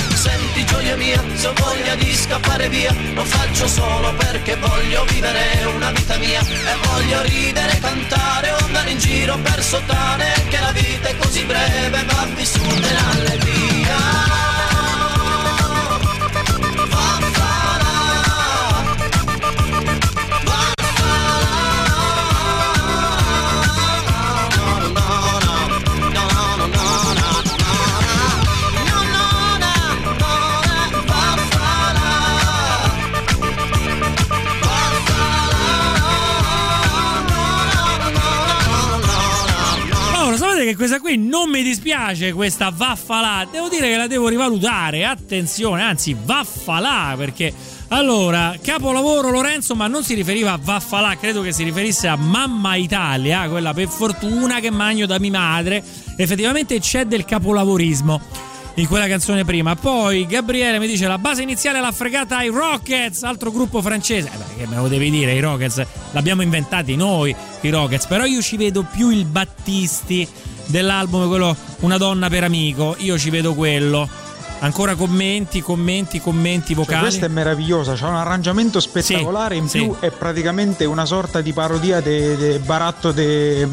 Senti 0.58 0.74
gioia 0.74 0.96
mia, 0.96 1.24
se 1.36 1.46
ho 1.46 1.54
voglia 1.54 1.94
di 1.94 2.16
scappare 2.16 2.68
via, 2.68 2.92
lo 3.14 3.24
faccio 3.24 3.68
solo 3.68 4.12
perché 4.16 4.56
voglio 4.56 5.06
vivere 5.06 5.66
una 5.66 5.92
vita 5.92 6.18
mia 6.18 6.42
e 6.42 6.88
voglio 6.88 7.22
ridere, 7.22 7.78
cantare 7.80 8.52
o 8.54 8.58
andare 8.66 8.90
in 8.90 8.98
giro 8.98 9.38
per 9.38 9.62
sottare 9.62 10.34
che 10.50 10.60
la 10.60 10.72
vita 10.72 11.10
è 11.10 11.18
così 11.18 11.44
breve, 11.44 12.04
va 12.06 12.28
vissuta 12.34 12.88
in 12.90 12.98
allegria. 13.12 14.47
Che 40.68 40.76
questa 40.76 41.00
qui 41.00 41.18
non 41.18 41.50
mi 41.50 41.64
dispiace, 41.64 42.34
questa 42.34 42.72
vaffalà. 42.76 43.48
Devo 43.50 43.70
dire 43.70 43.90
che 43.90 43.96
la 43.96 44.08
devo 44.08 44.28
rivalutare. 44.28 45.06
Attenzione, 45.06 45.82
anzi, 45.82 46.16
vaffalà 46.26 47.14
perché. 47.18 47.54
Allora, 47.90 48.54
capolavoro 48.62 49.30
Lorenzo, 49.30 49.74
ma 49.74 49.88
non 49.88 50.04
si 50.04 50.14
riferiva 50.14 50.52
a 50.52 50.60
Vaffalà, 50.62 51.16
credo 51.16 51.42
che 51.42 51.54
si 51.54 51.64
riferisse 51.64 52.10
a 52.10 52.18
Mamma 52.18 52.76
Italia, 52.76 53.48
quella 53.48 53.74
per 53.74 53.88
fortuna 53.88 54.60
che 54.60 54.70
magno 54.70 55.06
da 55.06 55.18
mia 55.20 55.32
madre. 55.32 55.82
Effettivamente 56.18 56.82
c'è 56.82 57.06
del 57.06 57.24
capolavorismo 57.24 58.20
in 58.76 58.88
quella 58.88 59.08
canzone 59.08 59.46
prima. 59.46 59.76
Poi 59.76 60.26
Gabriele 60.26 60.80
mi 60.80 60.88
dice 60.88 61.08
la 61.08 61.18
base 61.18 61.44
iniziale 61.44 61.80
l'ha 61.80 61.94
fregata 61.94 62.38
ai 62.38 62.50
Rockets, 62.50 63.24
altro 63.24 63.52
gruppo 63.52 63.82
francese. 63.82 64.30
Eh 64.34 64.38
beh, 64.38 64.64
che 64.64 64.68
me 64.68 64.76
lo 64.76 64.90
devi 64.90 65.10
dire, 65.10 65.32
i 65.32 65.40
Rockets 65.40 65.86
l'abbiamo 66.12 66.42
inventati 66.42 66.98
noi, 66.98 67.34
i 67.62 67.70
Rockets, 67.70 68.06
però 68.06 68.26
io 68.26 68.42
ci 68.42 68.58
vedo 68.58 68.84
più 68.84 69.12
il 69.12 69.24
Battisti 69.24 70.28
dell'album, 70.68 71.28
quello 71.28 71.56
Una 71.80 71.98
donna 71.98 72.30
per 72.30 72.44
amico, 72.44 72.96
io 73.00 73.18
ci 73.18 73.30
vedo 73.30 73.54
quello. 73.54 74.08
Ancora 74.60 74.96
commenti, 74.96 75.62
commenti, 75.62 76.20
commenti 76.20 76.74
vocali. 76.74 76.96
Cioè, 76.96 77.08
questa 77.10 77.26
è 77.28 77.30
meravigliosa, 77.30 77.94
c'ha 77.94 78.08
un 78.08 78.16
arrangiamento 78.16 78.80
spettacolare. 78.80 79.56
Sì, 79.56 79.62
in 79.62 79.68
più 79.68 79.96
sì. 80.00 80.06
è 80.06 80.10
praticamente 80.10 80.86
una 80.86 81.06
sorta 81.06 81.42
di 81.42 81.54
parodia 81.54 82.02
del 82.02 82.38
de 82.38 82.60
baratto 82.60 83.12
di 83.12 83.64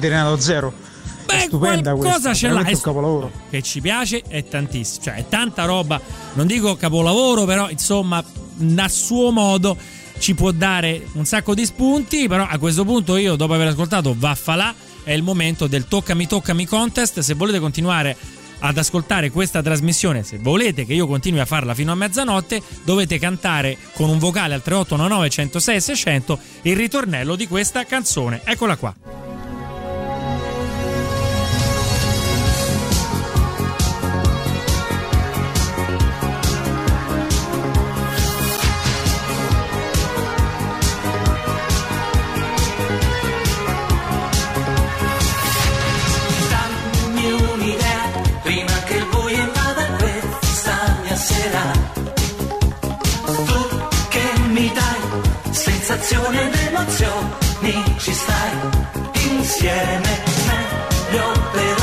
Renato 0.00 0.40
Zero. 0.40 0.72
Beh, 1.26 1.40
stupenda 1.40 1.94
qualcosa 1.94 2.34
ce 2.34 2.48
l'ha. 2.48 2.62
È 2.62 2.72
un 2.72 2.80
capolavoro. 2.80 3.30
Che 3.50 3.62
ci 3.62 3.80
piace 3.80 4.22
è 4.26 4.44
tantissimo. 4.44 5.04
Cioè, 5.04 5.14
è 5.14 5.28
tanta 5.28 5.64
roba. 5.64 6.00
Non 6.32 6.46
dico 6.46 6.74
capolavoro, 6.76 7.44
però 7.44 7.70
insomma, 7.70 8.22
a 8.76 8.88
suo 8.88 9.30
modo 9.30 9.76
ci 10.18 10.34
può 10.34 10.50
dare 10.50 11.06
un 11.12 11.24
sacco 11.24 11.54
di 11.54 11.64
spunti. 11.64 12.26
Però 12.26 12.44
a 12.48 12.58
questo 12.58 12.84
punto 12.84 13.16
io, 13.16 13.36
dopo 13.36 13.54
aver 13.54 13.68
ascoltato 13.68 14.14
Vaffalà, 14.16 14.74
è 15.06 15.12
il 15.12 15.22
momento 15.22 15.68
del 15.68 15.86
toccami 15.86 16.26
toccami 16.26 16.66
contest. 16.66 17.20
Se 17.20 17.34
volete 17.34 17.60
continuare 17.60 18.16
ad 18.58 18.76
ascoltare 18.76 19.30
questa 19.30 19.62
trasmissione, 19.62 20.24
se 20.24 20.38
volete 20.38 20.84
che 20.84 20.94
io 20.94 21.06
continui 21.06 21.38
a 21.38 21.44
farla 21.44 21.74
fino 21.74 21.92
a 21.92 21.94
mezzanotte, 21.94 22.60
dovete 22.82 23.16
cantare 23.20 23.78
con 23.92 24.08
un 24.08 24.18
vocale 24.18 24.54
al 24.54 24.62
3899 24.62 25.30
106 25.30 25.80
600 25.80 26.38
il 26.62 26.74
ritornello 26.74 27.36
di 27.36 27.46
questa 27.46 27.84
canzone. 27.84 28.40
Eccola 28.44 28.76
qua. 28.76 29.25
sensazione 56.06 56.46
ed 56.46 56.54
emozioni, 56.68 57.96
ci 57.98 58.12
stai 58.12 58.50
insieme, 59.28 60.22
meglio 60.46 61.32
per 61.50 61.75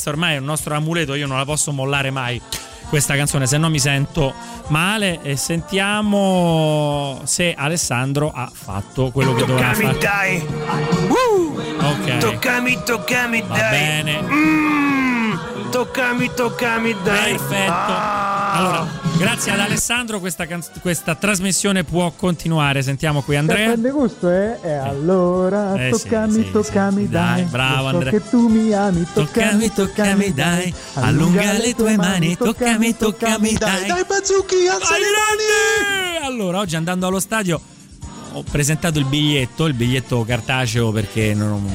questo 0.00 0.10
ormai 0.10 0.36
è 0.36 0.38
un 0.38 0.46
nostro 0.46 0.74
amuleto, 0.74 1.14
io 1.14 1.26
non 1.26 1.36
la 1.36 1.44
posso 1.44 1.72
mollare 1.72 2.10
mai 2.10 2.40
questa 2.88 3.16
canzone, 3.16 3.46
se 3.46 3.58
no 3.58 3.68
mi 3.68 3.78
sento 3.78 4.32
male 4.68 5.20
e 5.22 5.36
sentiamo 5.36 7.20
se 7.24 7.54
Alessandro 7.54 8.32
ha 8.34 8.50
fatto 8.50 9.10
quello 9.10 9.34
che 9.34 9.44
doveva 9.44 9.74
fare. 9.74 9.92
Toccami 9.92 9.98
dai. 9.98 10.46
Uh! 11.08 11.60
Ok. 11.84 12.16
Toccami, 12.18 12.82
toccami 12.82 13.44
Va 13.46 13.56
dai. 13.56 13.70
bene. 13.70 14.22
Mm, 14.22 15.32
toccami, 15.70 16.30
toccami 16.34 16.96
dai. 17.04 17.32
Perfetto. 17.32 17.72
Ah. 17.72 18.29
Allora, 18.60 18.86
grazie 19.16 19.52
ad 19.52 19.60
Alessandro 19.60 20.20
questa, 20.20 20.46
canz- 20.46 20.70
questa 20.82 21.14
trasmissione 21.14 21.82
può 21.82 22.10
continuare. 22.14 22.82
Sentiamo 22.82 23.22
qui 23.22 23.36
Andrea. 23.36 23.68
Prende 23.68 23.90
gusto, 23.90 24.28
eh? 24.30 24.58
E 24.62 24.72
allora 24.74 25.74
Eh 25.82 25.94
sì, 25.94 26.02
toccami, 26.02 26.32
sì, 26.32 26.50
toccami, 26.50 27.02
sì. 27.04 27.08
dai. 27.08 27.42
Dai, 27.42 27.50
bravo, 27.50 27.88
so 27.88 27.94
Andrea. 27.94 28.10
che 28.12 28.28
tu 28.28 28.48
mi 28.48 28.72
ami, 28.74 29.06
Toccami, 29.14 29.72
toccami, 29.72 30.34
dai. 30.34 30.74
Allunga 30.94 31.52
le 31.52 31.74
tue 31.74 31.96
mani, 31.96 32.36
toccami, 32.36 32.94
toccami, 32.96 33.52
dai. 33.54 33.86
Dai, 33.86 34.04
Bazzucchi, 34.06 34.66
alza 34.70 34.94
le 34.98 35.06
mani! 36.20 36.26
Allora, 36.26 36.58
oggi 36.58 36.76
andando 36.76 37.06
allo 37.06 37.18
stadio 37.20 37.58
ho 38.32 38.44
presentato 38.48 38.98
il 38.98 39.06
biglietto, 39.06 39.64
il 39.66 39.74
biglietto 39.74 40.22
cartaceo 40.24 40.92
perché 40.92 41.32
non, 41.34 41.66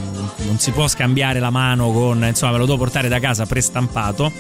non 0.46 0.60
si 0.60 0.70
può 0.72 0.88
scambiare 0.88 1.40
la 1.40 1.50
mano 1.50 1.92
con, 1.92 2.24
insomma, 2.24 2.52
me 2.54 2.58
lo 2.60 2.66
devo 2.66 2.78
portare 2.78 3.08
da 3.08 3.20
casa 3.20 3.48
prestampato. 3.48 4.32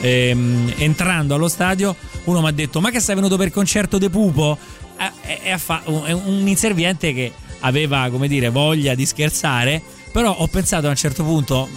Ehm, 0.00 0.72
entrando 0.78 1.34
allo 1.34 1.48
stadio, 1.48 1.94
uno 2.24 2.40
mi 2.40 2.48
ha 2.48 2.52
detto: 2.52 2.80
Ma 2.80 2.90
che 2.90 3.00
sei 3.00 3.14
venuto 3.14 3.36
per 3.36 3.48
il 3.48 3.52
concerto 3.52 3.98
de 3.98 4.10
Pupo? 4.10 4.58
Eh, 5.22 5.40
È, 5.42 6.12
un 6.12 6.46
inserviente 6.46 7.12
che 7.12 7.32
aveva, 7.60 8.08
come 8.10 8.28
dire, 8.28 8.48
voglia 8.50 8.94
di 8.94 9.06
scherzare. 9.06 9.82
Però 10.12 10.32
ho 10.32 10.46
pensato 10.48 10.86
a 10.86 10.90
un 10.90 10.96
certo 10.96 11.22
punto, 11.22 11.68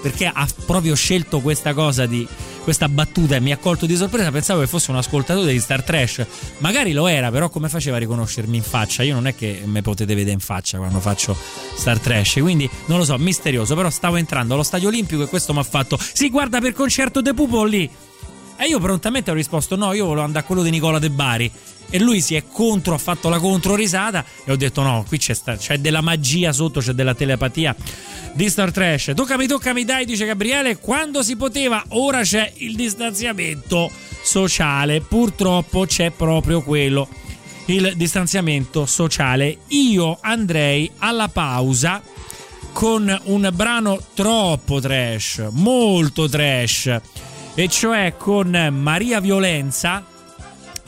perché 0.00 0.26
ha 0.26 0.46
proprio 0.66 0.94
scelto 0.94 1.40
questa 1.40 1.74
cosa 1.74 2.06
di 2.06 2.26
questa 2.62 2.88
battuta 2.88 3.36
e 3.36 3.40
mi 3.40 3.52
ha 3.52 3.56
colto 3.56 3.86
di 3.86 3.96
sorpresa. 3.96 4.30
Pensavo 4.30 4.60
che 4.60 4.66
fosse 4.66 4.90
un 4.90 4.96
ascoltatore 4.96 5.52
di 5.52 5.60
Star 5.60 5.82
Trash. 5.82 6.26
Magari 6.58 6.92
lo 6.92 7.06
era, 7.06 7.30
però 7.30 7.48
come 7.48 7.68
faceva 7.68 7.96
a 7.96 7.98
riconoscermi 7.98 8.56
in 8.56 8.62
faccia? 8.62 9.02
Io 9.02 9.14
non 9.14 9.26
è 9.26 9.34
che 9.34 9.62
me 9.64 9.82
potete 9.82 10.14
vedere 10.14 10.32
in 10.32 10.40
faccia 10.40 10.78
quando 10.78 11.00
faccio 11.00 11.36
Star 11.74 11.98
Trash, 11.98 12.38
quindi 12.40 12.68
non 12.86 12.98
lo 12.98 13.04
so, 13.04 13.16
misterioso. 13.18 13.74
Però 13.74 13.90
stavo 13.90 14.16
entrando 14.16 14.54
allo 14.54 14.62
stadio 14.62 14.88
olimpico 14.88 15.22
e 15.22 15.28
questo 15.28 15.52
mi 15.52 15.60
ha 15.60 15.64
fatto: 15.64 15.98
Si 15.98 16.30
guarda 16.30 16.60
per 16.60 16.72
concerto 16.72 17.20
de 17.20 17.34
Pupo 17.34 17.64
lì. 17.64 17.90
E 18.62 18.68
io 18.68 18.78
prontamente 18.78 19.32
ho 19.32 19.34
risposto: 19.34 19.74
No, 19.74 19.92
io 19.92 20.04
volevo 20.04 20.24
andare 20.24 20.44
a 20.44 20.46
quello 20.46 20.62
di 20.62 20.70
Nicola 20.70 21.00
De 21.00 21.10
Bari. 21.10 21.50
E 21.90 21.98
lui 21.98 22.20
si 22.20 22.36
è 22.36 22.44
contro, 22.46 22.94
ha 22.94 22.98
fatto 22.98 23.28
la 23.28 23.40
controrisata. 23.40 24.24
E 24.44 24.52
ho 24.52 24.56
detto: 24.56 24.82
No, 24.82 25.04
qui 25.08 25.18
c'è, 25.18 25.34
sta- 25.34 25.56
c'è 25.56 25.78
della 25.78 26.00
magia 26.00 26.52
sotto, 26.52 26.78
c'è 26.78 26.92
della 26.92 27.12
telepatia 27.12 27.74
di 28.32 28.48
Star 28.48 28.70
Trash. 28.70 29.14
Toccami, 29.16 29.48
toccami, 29.48 29.84
dai, 29.84 30.04
dice 30.04 30.26
Gabriele. 30.26 30.78
Quando 30.78 31.24
si 31.24 31.34
poteva, 31.34 31.82
ora 31.88 32.20
c'è 32.20 32.52
il 32.58 32.76
distanziamento 32.76 33.90
sociale. 34.22 35.00
Purtroppo 35.00 35.84
c'è 35.84 36.12
proprio 36.12 36.62
quello. 36.62 37.08
Il 37.64 37.94
distanziamento 37.96 38.86
sociale. 38.86 39.58
Io 39.70 40.18
andrei 40.20 40.88
alla 40.98 41.26
pausa 41.26 42.00
con 42.72 43.20
un 43.24 43.50
brano 43.52 44.00
troppo 44.14 44.80
trash, 44.80 45.48
molto 45.50 46.28
trash, 46.28 47.00
e 47.54 47.68
cioè 47.68 48.14
con 48.16 48.68
Maria 48.72 49.20
Violenza, 49.20 50.04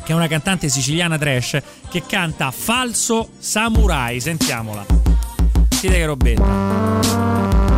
che 0.03 0.13
è 0.13 0.15
una 0.15 0.29
cantante 0.29 0.69
siciliana 0.69 1.19
trash, 1.19 1.61
che 1.91 2.03
canta 2.07 2.51
Falso 2.51 3.31
Samurai. 3.39 4.21
Sentiamola. 4.21 4.87
Sentite 5.69 5.95
che 5.95 6.07
robetta. 6.07 7.74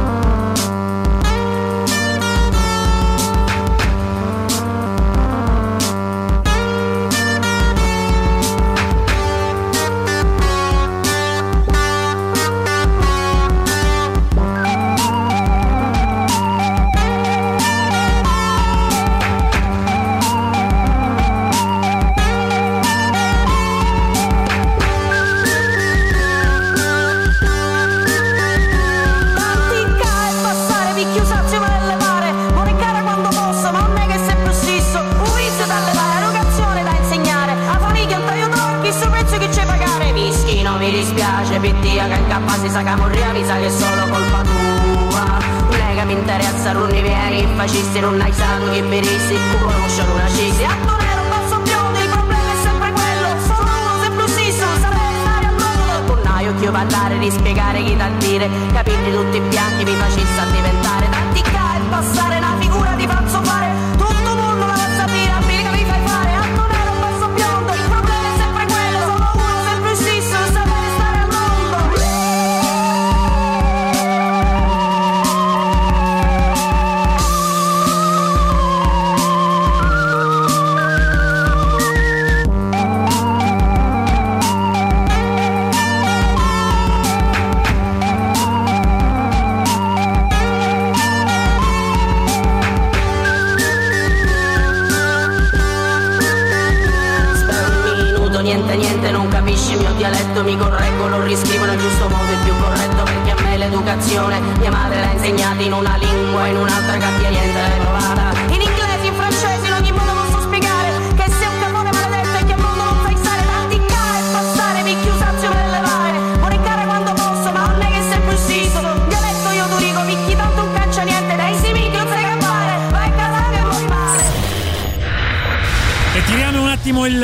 Pittia 41.67 42.07
che 42.07 42.15
incappa 42.15 42.53
si 42.59 42.69
sa 42.69 42.83
che 42.83 42.95
morria 42.95 43.33
Mi 43.33 43.45
sa 43.45 43.57
che 43.57 43.67
è 43.67 43.71
solo 43.71 44.07
colpa 44.09 44.43
tua. 44.43 45.25
Non 45.71 45.81
è 45.81 45.95
che 45.97 46.05
mi 46.05 46.13
interessa, 46.13 46.73
non 46.73 46.89
ne 46.89 47.03
vieni 47.03 47.47
Fascisti, 47.57 48.01
non 48.01 48.21
hai 48.21 48.33
santo 48.33 48.71
che 48.71 48.83
veristi 48.83 49.35
Tu 49.35 49.59
conosci 49.59 50.01
una 50.01 50.29
cisi. 50.29 50.65
A 50.65 50.75
non 50.85 51.23
un 51.23 51.29
basso 51.29 51.57
biondo, 51.61 51.99
il 51.99 52.09
problema 52.09 52.51
è 52.53 52.59
sempre 52.63 52.91
quello. 52.93 53.29
Sono 53.45 53.71
uno 53.83 54.03
sempre 54.03 54.29
stesso, 54.29 54.67
saprei 54.81 55.15
stare 55.23 55.47
al 55.47 55.57
mondo. 55.59 56.15
Tornaio 56.15 56.55
che 56.55 56.65
io 56.65 56.73
parlare, 56.73 57.19
rispiegare 57.19 57.83
chi 57.83 57.97
da 57.97 58.09
dire. 58.19 58.49
Capirli 58.73 59.13
tutti 59.13 59.41
bianchi 59.41 59.85
mi 59.85 59.97
a 60.39 60.45
diventare 60.53 61.09
Tattica 61.11 61.77
e 61.77 61.81
passare 61.91 62.37
una 62.37 62.55
figura 62.59 62.95
di 62.95 63.07
falso 63.07 63.43
fare 63.43 63.66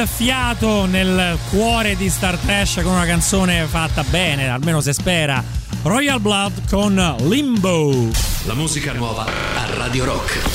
fiato 0.06 0.86
nel 0.86 1.38
cuore 1.50 1.96
di 1.96 2.08
Star 2.08 2.36
Trash 2.36 2.82
con 2.82 2.92
una 2.92 3.06
canzone 3.06 3.66
fatta 3.66 4.02
bene, 4.04 4.48
almeno 4.48 4.80
se 4.80 4.92
spera. 4.92 5.42
Royal 5.82 6.20
Blood 6.20 6.68
con 6.68 7.16
Limbo. 7.22 8.08
La 8.44 8.54
musica 8.54 8.92
nuova 8.92 9.24
a 9.24 9.74
Radio 9.76 10.04
Rock. 10.04 10.51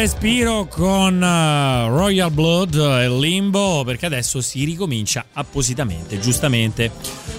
Respiro 0.00 0.66
con 0.66 1.16
uh, 1.16 1.94
Royal 1.94 2.30
Blood 2.30 2.74
e 2.74 3.08
Limbo 3.10 3.82
perché 3.84 4.06
adesso 4.06 4.40
si 4.40 4.64
ricomincia 4.64 5.26
appositamente, 5.34 6.18
giustamente, 6.18 6.90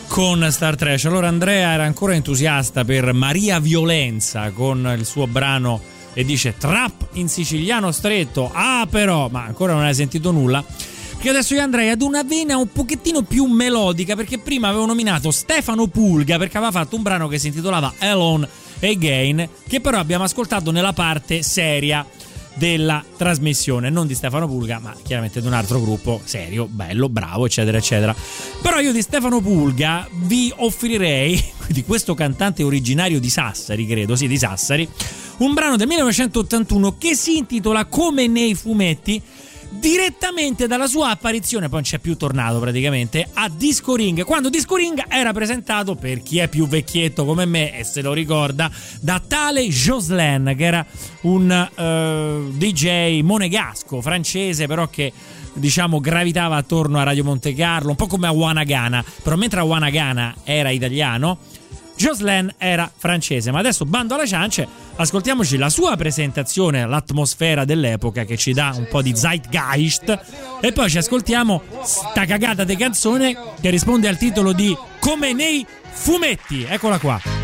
con 0.08 0.48
Star 0.52 0.76
Trek. 0.76 1.04
Allora 1.06 1.28
Andrea 1.28 1.72
era 1.72 1.86
ancora 1.86 2.14
entusiasta 2.14 2.86
per 2.86 3.14
Maria 3.14 3.60
Violenza 3.60 4.52
con 4.52 4.94
il 4.96 5.08
suo 5.08 5.26
brano 5.26 5.82
e 6.14 6.24
dice 6.24 6.56
Trap 6.56 7.08
in 7.14 7.30
siciliano 7.30 7.92
stretto. 7.92 8.52
Ah 8.54 8.88
però, 8.88 9.28
ma 9.30 9.44
ancora 9.44 9.74
non 9.74 9.82
hai 9.82 9.96
sentito 9.96 10.30
nulla. 10.30 10.64
Che 11.18 11.30
adesso 11.30 11.56
io 11.56 11.64
andrei 11.64 11.90
ad 11.90 12.04
una 12.04 12.22
vena 12.22 12.58
un 12.58 12.72
pochettino 12.72 13.24
più 13.24 13.46
melodica 13.46 14.16
perché 14.16 14.38
prima 14.38 14.68
avevo 14.68 14.86
nominato 14.86 15.32
Stefano 15.32 15.88
Pulga 15.88 16.38
perché 16.38 16.58
aveva 16.58 16.72
fatto 16.72 16.96
un 16.96 17.02
brano 17.02 17.28
che 17.28 17.40
si 17.40 17.48
intitolava 17.48 17.94
Alone 17.98 18.48
Again 18.82 19.50
che 19.68 19.80
però 19.80 20.00
abbiamo 20.00 20.24
ascoltato 20.24 20.72
nella 20.72 20.94
parte 20.94 21.44
seria 21.44 22.06
della 22.54 23.04
trasmissione, 23.18 23.90
non 23.90 24.08
di 24.08 24.16
Stefano 24.16 24.48
Pulga, 24.48 24.80
ma 24.80 24.96
chiaramente 25.02 25.42
di 25.42 25.48
un 25.48 25.54
altro 25.54 25.82
gruppo 25.82 26.22
serio, 26.24 26.68
bello, 26.68 27.10
bravo, 27.10 27.46
eccetera, 27.46 27.78
eccetera. 27.78 28.16
Però 28.62 28.80
io 28.80 28.92
di 28.92 29.02
Stefano 29.02 29.42
Pulga 29.42 30.08
vi 30.12 30.52
offrirei, 30.56 31.44
di 31.68 31.84
questo 31.84 32.14
cantante 32.14 32.64
originario 32.64 33.20
di 33.20 33.30
Sassari, 33.30 33.86
credo, 33.88 34.16
sì, 34.16 34.28
di 34.28 34.38
Sassari, 34.38 34.88
un 35.38 35.54
brano 35.54 35.76
del 35.76 35.88
1981 35.88 36.98
che 36.98 37.16
si 37.16 37.38
intitola 37.38 37.86
Come 37.86 38.28
nei 38.28 38.54
fumetti 38.54 39.22
direttamente 39.82 40.68
dalla 40.68 40.86
sua 40.86 41.10
apparizione, 41.10 41.66
poi 41.66 41.82
non 41.82 41.90
c'è 41.90 41.98
più 41.98 42.16
tornato 42.16 42.60
praticamente, 42.60 43.28
a 43.34 43.50
Disco 43.50 43.96
Ring, 43.96 44.24
quando 44.24 44.50
Disco 44.50 44.76
Ring 44.76 45.04
era 45.10 45.34
presentato, 45.34 45.96
per 45.96 46.22
chi 46.22 46.38
è 46.38 46.48
più 46.48 46.68
vecchietto 46.68 47.26
come 47.26 47.46
me 47.46 47.76
e 47.76 47.84
se 47.84 48.04
lo 48.04 48.14
ricorda, 48.14 48.72
da 49.02 49.20
tale 49.26 49.68
Jocelyn, 49.68 50.54
che 50.56 50.64
era 50.64 50.86
un 51.22 51.70
uh, 51.76 51.82
eh, 51.82 52.42
DJ 52.52 53.22
monegasco, 53.22 54.02
francese, 54.02 54.68
però 54.68 54.88
che 54.88 55.12
diciamo 55.54 56.00
gravitava 56.00 56.56
attorno 56.56 57.00
a 57.00 57.04
Radio 57.04 57.24
Monte 57.24 57.56
Carlo, 57.56 57.90
un 57.90 57.96
po' 57.96 58.08
come 58.08 58.28
a 58.28 58.32
Wanagana, 58.32 59.04
però 59.24 59.36
mentre 59.36 59.62
a 59.62 59.64
Wanagana 59.64 60.36
era 60.44 60.70
italiano, 60.70 61.40
Jocelyn 62.02 62.52
era 62.58 62.92
francese, 62.96 63.52
ma 63.52 63.60
adesso 63.60 63.86
bando 63.86 64.16
alla 64.16 64.26
ciance, 64.26 64.68
ascoltiamoci 64.96 65.56
la 65.58 65.70
sua 65.70 65.96
presentazione, 65.96 66.88
l'atmosfera 66.88 67.64
dell'epoca 67.64 68.24
che 68.24 68.38
ci 68.38 68.54
dà 68.54 68.74
un 68.76 68.88
po' 68.90 69.04
di 69.04 69.16
zeitgeist 69.16 70.20
e 70.62 70.72
poi 70.72 70.90
ci 70.90 70.98
ascoltiamo 70.98 71.62
sta 71.84 72.26
cagata 72.26 72.64
di 72.64 72.76
canzone 72.76 73.38
che 73.62 73.70
risponde 73.70 74.08
al 74.08 74.18
titolo 74.18 74.52
di 74.52 74.76
Come 75.00 75.34
nei 75.34 75.64
fumetti. 75.92 76.66
Eccola 76.68 76.98
qua. 76.98 77.41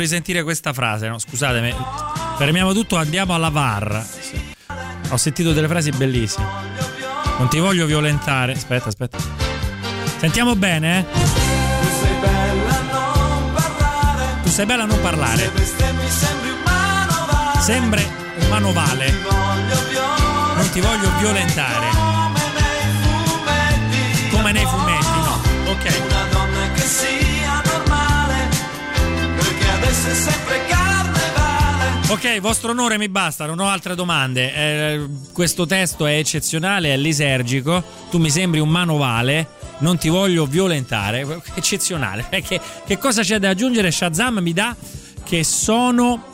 Risentire 0.00 0.42
questa 0.42 0.72
frase, 0.72 1.08
no? 1.08 1.18
Scusatemi. 1.18 1.74
Fermiamo 2.36 2.72
tutto, 2.72 2.96
andiamo 2.96 3.34
alla 3.34 3.50
VAR. 3.50 4.04
Ho 5.10 5.16
sentito 5.16 5.52
delle 5.52 5.68
frasi 5.68 5.90
bellissime. 5.90 6.46
Non 7.38 7.48
ti 7.48 7.58
voglio 7.58 7.86
violentare. 7.86 8.52
Aspetta, 8.52 8.88
aspetta. 8.88 9.18
Sentiamo 10.18 10.56
bene, 10.56 10.98
eh? 10.98 11.04
Tu 11.12 11.18
sei 11.98 12.16
bella 12.18 12.42
a 12.42 12.46
non 12.46 13.52
parlare. 13.52 14.42
Tu 14.42 14.48
sei 14.50 14.66
bella 14.66 14.82
a 14.82 14.86
non 14.86 15.00
parlare. 15.00 15.52
Sembri 17.60 18.06
un 18.40 18.48
manovale. 18.48 19.14
Non 20.56 20.70
ti 20.70 20.80
voglio 20.80 21.10
violentare. 21.18 21.86
Come 24.30 24.52
nei 24.52 24.64
fumetti, 24.64 25.20
no. 25.24 25.40
Ok. 25.70 26.29
Ok, 32.10 32.40
vostro 32.40 32.72
onore 32.72 32.98
mi 32.98 33.08
basta, 33.08 33.46
non 33.46 33.60
ho 33.60 33.68
altre 33.68 33.94
domande. 33.94 34.52
Eh, 34.52 35.06
questo 35.32 35.64
testo 35.64 36.06
è 36.06 36.16
eccezionale, 36.16 36.92
è 36.92 36.96
lisergico. 36.96 37.82
Tu 38.10 38.18
mi 38.18 38.30
sembri 38.30 38.58
un 38.58 38.68
manovale. 38.68 39.46
Non 39.78 39.96
ti 39.96 40.08
voglio 40.08 40.44
violentare. 40.44 41.40
Eccezionale. 41.54 42.26
Che, 42.42 42.60
che 42.84 42.98
cosa 42.98 43.22
c'è 43.22 43.38
da 43.38 43.50
aggiungere? 43.50 43.92
Shazam 43.92 44.40
mi 44.40 44.52
dà 44.52 44.74
che 45.22 45.44
sono 45.44 46.29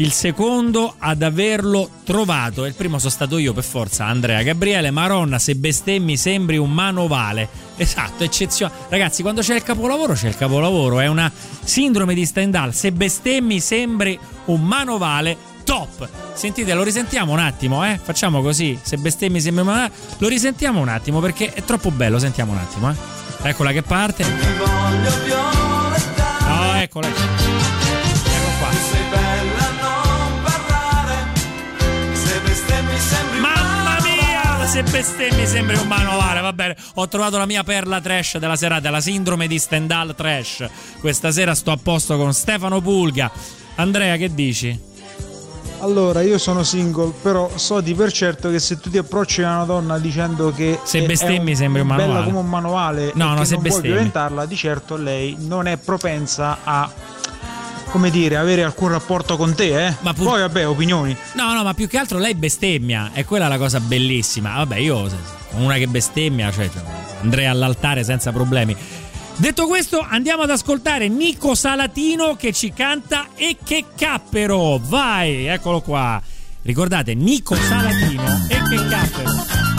il 0.00 0.12
secondo 0.12 0.94
ad 0.98 1.22
averlo 1.22 1.88
trovato. 2.04 2.64
Il 2.64 2.74
primo 2.74 2.98
sono 2.98 3.10
stato 3.10 3.38
io 3.38 3.52
per 3.52 3.64
forza, 3.64 4.06
Andrea 4.06 4.42
Gabriele. 4.42 4.90
Maronna, 4.90 5.38
se 5.38 5.54
bestemmi 5.54 6.16
sembri 6.16 6.56
un 6.56 6.72
manovale. 6.72 7.48
Esatto, 7.76 8.24
eccezionale. 8.24 8.80
Ragazzi, 8.88 9.22
quando 9.22 9.42
c'è 9.42 9.54
il 9.54 9.62
capolavoro, 9.62 10.14
c'è 10.14 10.28
il 10.28 10.36
capolavoro. 10.36 11.00
È 11.00 11.06
una 11.06 11.30
sindrome 11.62 12.14
di 12.14 12.24
Stendhal. 12.24 12.74
Se 12.74 12.92
bestemmi 12.92 13.60
sembri 13.60 14.18
un 14.46 14.62
manovale, 14.62 15.36
top. 15.64 16.08
Sentite, 16.32 16.72
lo 16.72 16.82
risentiamo 16.82 17.32
un 17.32 17.38
attimo, 17.38 17.84
eh? 17.84 18.00
Facciamo 18.02 18.40
così, 18.40 18.78
se 18.80 18.96
bestemmi 18.96 19.40
sembra 19.40 19.64
una... 19.64 19.90
Lo 20.18 20.28
risentiamo 20.28 20.80
un 20.80 20.88
attimo 20.88 21.20
perché 21.20 21.52
è 21.52 21.62
troppo 21.62 21.90
bello, 21.90 22.18
sentiamo 22.18 22.52
un 22.52 22.58
attimo, 22.58 22.90
eh? 22.90 22.94
Eccola 23.42 23.70
che 23.70 23.82
parte. 23.82 24.24
No, 26.46 26.74
eccola. 26.76 27.79
Se 34.70 34.82
bestemmi 34.84 35.46
sembri 35.46 35.76
un 35.76 35.88
manovale, 35.88 36.40
va 36.40 36.52
bene. 36.52 36.76
Ho 36.94 37.08
trovato 37.08 37.36
la 37.38 37.46
mia 37.46 37.64
perla 37.64 38.00
trash 38.00 38.38
della 38.38 38.54
serata, 38.54 38.88
la 38.90 39.00
sindrome 39.00 39.48
di 39.48 39.58
Stendhal 39.58 40.14
trash. 40.14 40.64
Questa 41.00 41.32
sera 41.32 41.54
sto 41.56 41.72
a 41.72 41.76
posto 41.76 42.16
con 42.16 42.32
Stefano 42.32 42.80
Pulga. 42.80 43.30
Andrea, 43.76 44.16
che 44.16 44.32
dici? 44.32 44.88
Allora, 45.80 46.20
io 46.20 46.38
sono 46.38 46.62
single, 46.62 47.12
però 47.22 47.50
so 47.56 47.80
di 47.80 47.94
per 47.94 48.12
certo 48.12 48.50
che 48.50 48.58
se 48.60 48.78
tu 48.78 48.90
ti 48.90 48.98
approcci 48.98 49.42
a 49.42 49.54
una 49.56 49.64
donna 49.64 49.98
dicendo 49.98 50.52
che 50.52 50.78
Se 50.84 51.02
bestemmi 51.02 51.52
è 51.52 51.54
sembri 51.54 51.80
un 51.80 51.88
manuale. 51.88 52.12
bella 52.12 52.24
come 52.24 52.38
un 52.38 52.48
manuale 52.48 53.10
No, 53.14 53.32
e 53.32 53.36
no, 53.38 53.44
se 53.44 53.54
non 53.54 53.62
vuoi 53.62 53.72
bestemmi. 53.72 53.88
violentarla, 53.88 54.46
di 54.46 54.56
certo 54.56 54.96
lei 54.96 55.36
non 55.38 55.66
è 55.66 55.78
propensa 55.78 56.58
a 56.62 56.88
come 57.90 58.10
dire, 58.10 58.36
avere 58.36 58.62
alcun 58.62 58.88
rapporto 58.88 59.36
con 59.36 59.54
te, 59.54 59.86
eh. 59.86 59.94
Ma 60.00 60.12
pur- 60.12 60.28
Poi 60.28 60.40
vabbè, 60.40 60.66
opinioni. 60.66 61.16
No, 61.34 61.52
no, 61.52 61.62
ma 61.62 61.74
più 61.74 61.88
che 61.88 61.98
altro 61.98 62.18
lei 62.18 62.34
bestemmia, 62.34 63.10
è 63.12 63.24
quella 63.24 63.48
la 63.48 63.58
cosa 63.58 63.80
bellissima. 63.80 64.54
Vabbè, 64.54 64.76
io 64.76 65.08
una 65.56 65.74
che 65.74 65.86
bestemmia, 65.86 66.50
cioè, 66.52 66.70
cioè, 66.70 66.82
andrei 67.20 67.46
all'altare 67.46 68.04
senza 68.04 68.32
problemi. 68.32 68.76
Detto 69.36 69.66
questo, 69.66 70.04
andiamo 70.06 70.42
ad 70.42 70.50
ascoltare 70.50 71.08
Nico 71.08 71.54
Salatino 71.54 72.36
che 72.36 72.52
ci 72.52 72.72
canta 72.74 73.28
E 73.36 73.56
che 73.64 73.86
cappero! 73.96 74.78
Vai, 74.82 75.46
eccolo 75.46 75.80
qua. 75.80 76.20
Ricordate, 76.62 77.14
Nico 77.14 77.54
Salatino 77.54 78.46
e 78.48 78.58
che 78.68 78.86
cappero. 78.86 79.69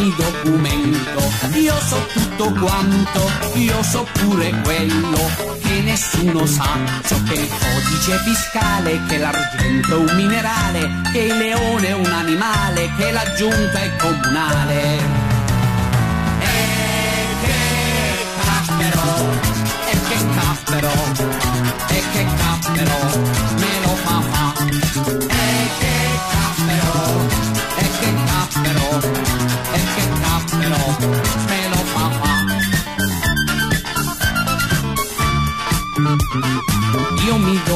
Mi 0.00 0.14
documento, 0.16 1.20
io 1.52 1.74
so 1.86 2.06
tutto 2.12 2.52
quanto, 2.54 3.30
io 3.54 3.82
so 3.82 4.06
pure 4.12 4.50
quello 4.62 5.30
che 5.60 5.80
nessuno 5.80 6.46
sa. 6.46 6.78
So 7.04 7.22
che 7.24 7.34
il 7.34 7.48
codice 7.48 8.16
fiscale, 8.24 9.00
che 9.06 9.18
l'argento 9.18 9.96
è 9.96 9.98
un 9.98 10.16
minerale, 10.16 11.02
che 11.12 11.18
il 11.18 11.36
leone 11.36 11.88
è 11.88 11.92
un 11.92 12.12
animale, 12.12 12.90
che 12.96 13.12
la 13.12 13.34
giunta 13.34 13.78
è 13.78 13.96
comunale. 13.96 14.82
E 16.40 16.48
che 17.42 18.26
cappero, 18.44 19.04
e 19.90 19.98
che 20.08 20.18
cappero, 20.34 20.92
e 21.88 22.02
che 22.12 22.26
cappero, 22.38 22.98
me 23.56 23.80
lo 23.82 23.94
fa 24.04 24.20
fa. 24.30 25.29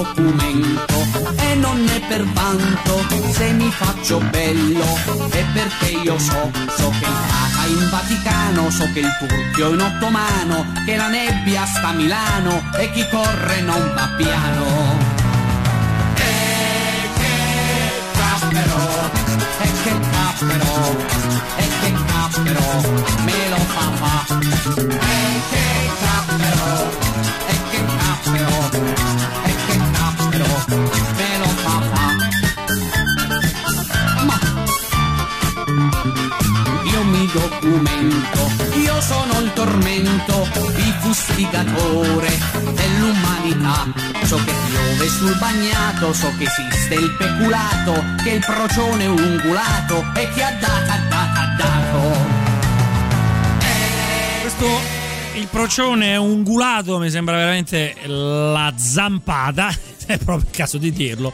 Documento 0.05 0.94
e 1.36 1.55
non 1.55 1.88
è 1.88 2.00
per 2.07 2.24
vanto 2.32 3.07
se 3.32 3.50
mi 3.52 3.70
faccio 3.70 4.18
bello 4.30 4.84
è 5.30 5.44
perché 5.52 5.92
io 6.05 6.18
so, 6.18 6.50
so 6.76 6.90
che 6.90 7.07
il 7.07 7.18
Papa 7.28 7.66
in 7.66 7.88
Vaticano, 7.90 8.70
so 8.70 8.88
che 8.92 9.00
il 9.00 9.16
Turchio 9.18 9.70
è 9.70 9.72
in 9.72 9.80
ottomano, 9.80 10.72
che 10.84 10.96
la 10.96 11.09
nebbia 11.09 11.64
sta 11.64 11.88
a 11.88 11.92
Milano 11.92 12.62
e 12.76 12.90
chi 12.92 13.07
corre 13.09 13.61
non 13.62 13.92
va 13.94 14.09
piano. 14.16 14.98
E 16.16 17.09
che 17.18 18.02
caspero, 18.12 19.11
e 19.61 19.68
che 19.82 20.00
caspero, 20.11 20.96
e 21.57 21.68
che 21.80 21.92
caspero, 22.07 22.64
me 23.24 23.48
lo 23.48 23.57
fa 23.57 23.90
fa. 23.96 24.38
E 24.38 25.40
che 25.50 25.74
tormento, 39.64 40.46
il 40.76 40.94
fustigatore 41.00 42.28
dell'umanità. 42.74 43.86
So 44.24 44.36
che 44.36 44.52
piove 44.68 45.08
sul 45.08 45.36
bagnato, 45.38 46.12
so 46.12 46.30
che 46.36 46.44
esiste 46.44 46.94
il 46.94 47.10
peculato, 47.16 48.04
che 48.22 48.30
il 48.32 48.44
procione 48.44 49.06
ungulato 49.06 50.04
e 50.14 50.28
chi 50.32 50.42
ha 50.42 50.52
dato 50.60 50.90
ha 50.90 50.98
dato 51.08 51.38
ha 51.38 51.54
dato. 51.56 52.42
Questo 54.42 54.66
il 55.36 55.48
procione 55.50 56.16
ungulato, 56.16 56.98
mi 56.98 57.10
sembra 57.10 57.36
veramente 57.36 57.94
la 58.04 58.72
zampata, 58.76 59.68
è 60.06 60.18
proprio 60.18 60.46
il 60.46 60.54
caso 60.54 60.76
di 60.76 60.92
dirlo. 60.92 61.32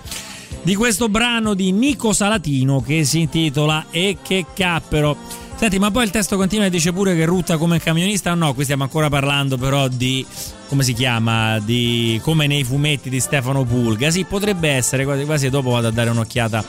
Di 0.63 0.75
questo 0.75 1.09
brano 1.09 1.55
di 1.55 1.73
Nico 1.73 2.13
Salatino 2.13 2.81
che 2.83 3.05
si 3.05 3.21
intitola 3.21 3.87
E 3.91 4.19
che 4.23 4.45
cappero. 4.55 5.40
Senti, 5.61 5.79
ma 5.79 5.91
poi 5.91 6.05
il 6.05 6.11
testo 6.11 6.39
continua 6.39 6.65
e 6.65 6.71
dice 6.71 6.91
pure 6.91 7.15
che 7.15 7.27
rutta 7.27 7.59
come 7.59 7.79
camionista. 7.81 8.33
No, 8.33 8.55
qui 8.55 8.65
stiamo 8.65 8.83
ancora 8.85 9.11
parlando 9.11 9.59
però 9.59 9.89
di 9.89 10.25
come 10.69 10.83
si 10.83 10.95
chiama? 10.95 11.59
Di 11.59 12.19
come 12.23 12.47
nei 12.47 12.65
fumetti 12.65 13.11
di 13.11 13.21
Stefano 13.21 13.65
Pulga. 13.65 14.11
Sì, 14.11 14.25
potrebbe 14.25 14.71
essere, 14.71 15.05
quasi, 15.05 15.25
quasi 15.25 15.51
dopo 15.51 15.69
vado 15.71 15.89
a 15.89 15.91
dare 15.91 16.09
un'occhiata 16.09 16.65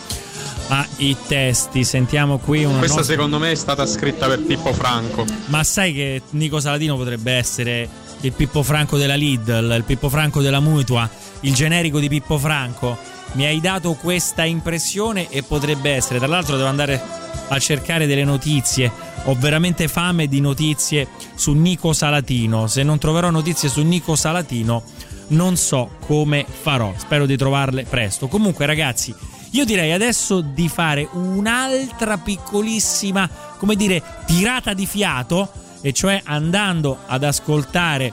ai 0.67 1.15
testi. 1.25 1.85
Sentiamo 1.85 2.37
qui 2.37 2.65
una 2.65 2.79
Questa 2.79 2.97
nostra- 2.97 3.15
secondo 3.15 3.39
me 3.39 3.51
è 3.51 3.55
stata 3.55 3.85
scritta 3.85 4.27
per 4.27 4.41
Pippo 4.41 4.73
Franco. 4.73 5.25
ma 5.45 5.63
sai 5.63 5.93
che 5.93 6.21
Nico 6.31 6.59
Saladino 6.59 6.97
potrebbe 6.97 7.31
essere 7.31 7.87
il 8.19 8.33
Pippo 8.33 8.61
Franco 8.61 8.97
della 8.97 9.15
Lidl, 9.15 9.73
il 9.77 9.83
Pippo 9.85 10.09
Franco 10.09 10.41
della 10.41 10.59
Mutua, 10.59 11.09
il 11.41 11.53
generico 11.53 11.97
di 11.97 12.09
Pippo 12.09 12.37
Franco? 12.37 12.97
Mi 13.33 13.45
hai 13.45 13.61
dato 13.61 13.93
questa 13.93 14.43
impressione 14.43 15.29
e 15.29 15.43
potrebbe 15.43 15.91
essere. 15.91 16.19
Tra 16.19 16.27
l'altro 16.27 16.57
devo 16.57 16.67
andare 16.67 17.01
a 17.47 17.59
cercare 17.59 18.05
delle 18.05 18.23
notizie. 18.23 18.91
Ho 19.25 19.35
veramente 19.35 19.87
fame 19.87 20.27
di 20.27 20.41
notizie 20.41 21.07
su 21.35 21.53
Nico 21.53 21.93
Salatino. 21.93 22.67
Se 22.67 22.83
non 22.83 22.97
troverò 22.97 23.29
notizie 23.29 23.69
su 23.69 23.81
Nico 23.81 24.15
Salatino, 24.15 24.83
non 25.27 25.55
so 25.55 25.91
come 26.05 26.45
farò. 26.49 26.93
Spero 26.97 27.25
di 27.25 27.37
trovarle 27.37 27.83
presto. 27.83 28.27
Comunque, 28.27 28.65
ragazzi, 28.65 29.13
io 29.51 29.65
direi 29.65 29.91
adesso 29.91 30.41
di 30.41 30.67
fare 30.67 31.07
un'altra 31.11 32.17
piccolissima, 32.17 33.29
come 33.57 33.75
dire, 33.75 34.01
tirata 34.25 34.73
di 34.73 34.85
fiato, 34.85 35.51
e 35.81 35.93
cioè 35.93 36.21
andando 36.23 36.99
ad 37.07 37.23
ascoltare 37.23 38.11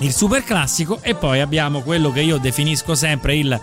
il 0.00 0.12
super 0.12 0.42
classico 0.42 0.98
e 1.00 1.14
poi 1.14 1.40
abbiamo 1.40 1.80
quello 1.80 2.10
che 2.10 2.20
io 2.20 2.38
definisco 2.38 2.94
sempre 2.94 3.36
il 3.36 3.60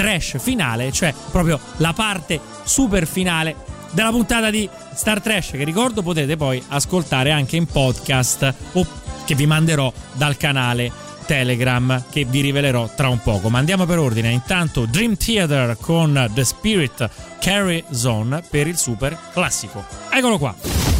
trash 0.00 0.38
finale, 0.38 0.90
cioè 0.92 1.12
proprio 1.30 1.60
la 1.76 1.92
parte 1.92 2.40
super 2.64 3.06
finale 3.06 3.54
della 3.90 4.10
puntata 4.10 4.48
di 4.48 4.68
Star 4.94 5.20
Trash 5.20 5.50
che 5.50 5.64
ricordo 5.64 6.00
potete 6.02 6.36
poi 6.36 6.62
ascoltare 6.68 7.32
anche 7.32 7.56
in 7.56 7.66
podcast 7.66 8.54
o 8.72 8.86
che 9.26 9.34
vi 9.34 9.46
manderò 9.46 9.92
dal 10.14 10.38
canale 10.38 10.90
Telegram 11.26 12.04
che 12.10 12.24
vi 12.24 12.40
rivelerò 12.40 12.88
tra 12.96 13.08
un 13.08 13.20
poco. 13.20 13.50
Ma 13.50 13.58
andiamo 13.58 13.84
per 13.84 13.98
ordine. 13.98 14.30
Intanto 14.30 14.86
Dream 14.86 15.16
Theater 15.16 15.76
con 15.78 16.30
The 16.32 16.44
Spirit 16.44 17.10
Carry 17.38 17.84
Zone 17.90 18.42
per 18.48 18.66
il 18.66 18.78
super 18.78 19.16
classico. 19.32 19.84
Eccolo 20.10 20.38
qua. 20.38 20.54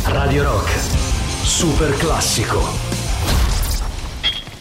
Radio 0.05 0.43
Rock, 0.43 0.71
super 1.43 1.97
classico. 1.97 2.59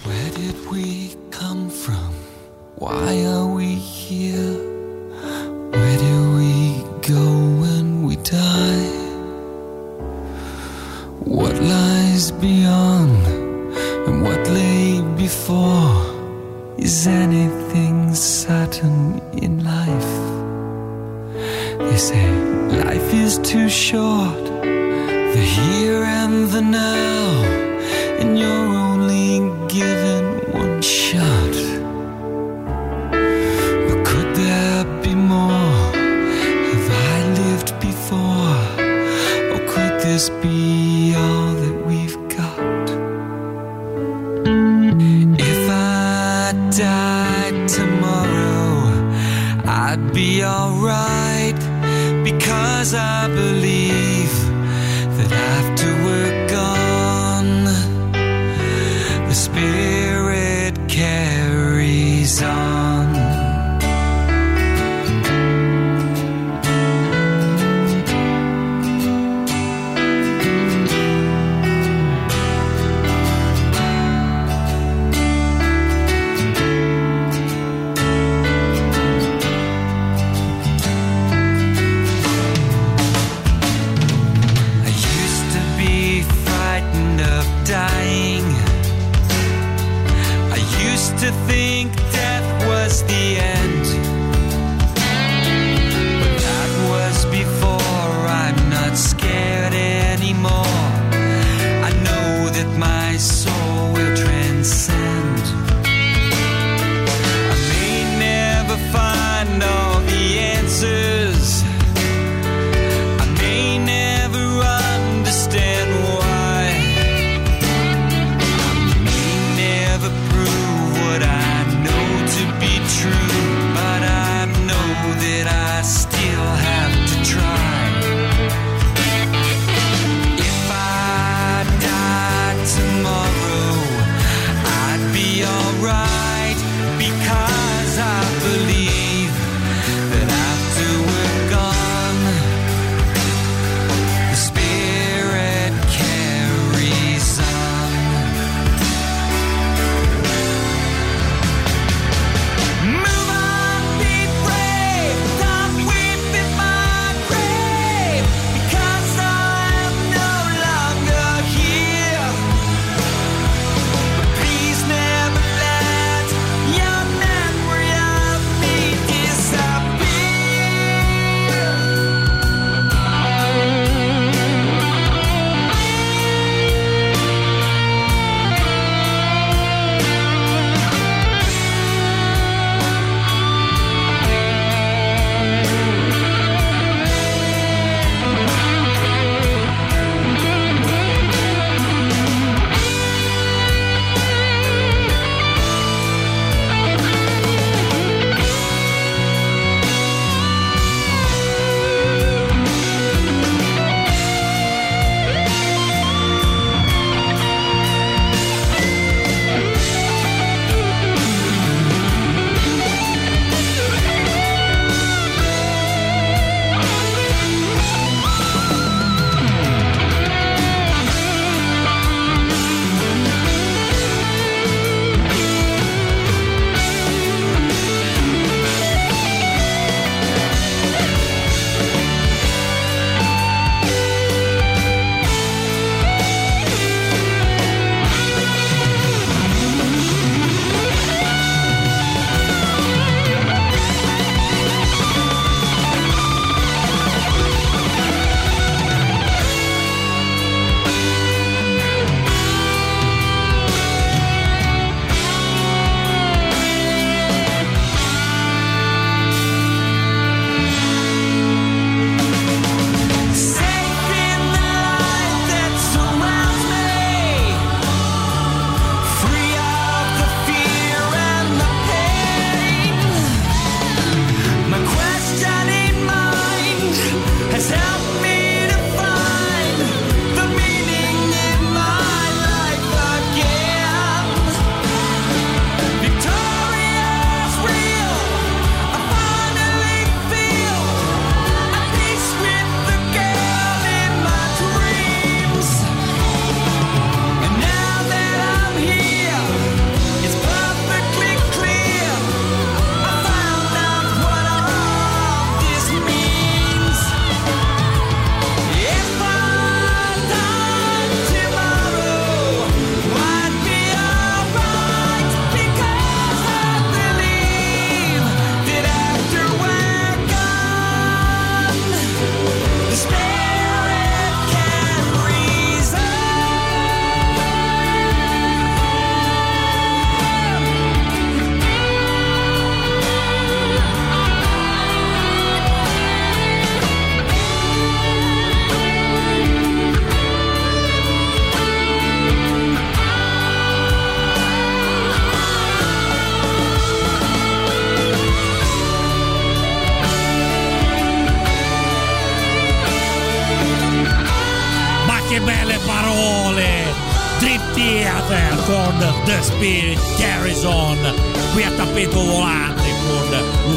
Where 0.06 0.30
did 0.34 0.56
we 0.72 1.16
come 1.30 1.70
from? 1.70 2.14
Why 2.78 3.26
are 3.26 3.44
we 3.44 3.76
here? 3.76 3.99
Where 4.10 5.98
do 6.00 6.36
we 6.36 6.82
go 7.08 7.24
when 7.62 8.02
we 8.02 8.16
die? 8.16 8.90
What 11.20 11.54
lies 11.62 12.32
beyond 12.32 13.24
and 14.08 14.24
what 14.24 14.48
lay 14.48 15.02
before? 15.16 15.94
Is 16.80 17.06
anything 17.06 18.16
certain 18.16 19.22
in 19.44 19.64
life? 19.64 20.16
They 21.78 21.98
say 21.98 22.32
life 22.84 23.14
is 23.14 23.38
too 23.38 23.70
short, 23.70 24.44
the 24.64 25.46
here 25.56 26.04
and 26.04 26.50
the 26.50 26.62
now, 26.62 27.44
and 28.20 28.40
you're 28.40 28.74
only 28.90 29.38
given 29.68 30.52
one 30.52 30.82
shot. 30.82 31.59
This 40.20 40.30
be 40.44 40.69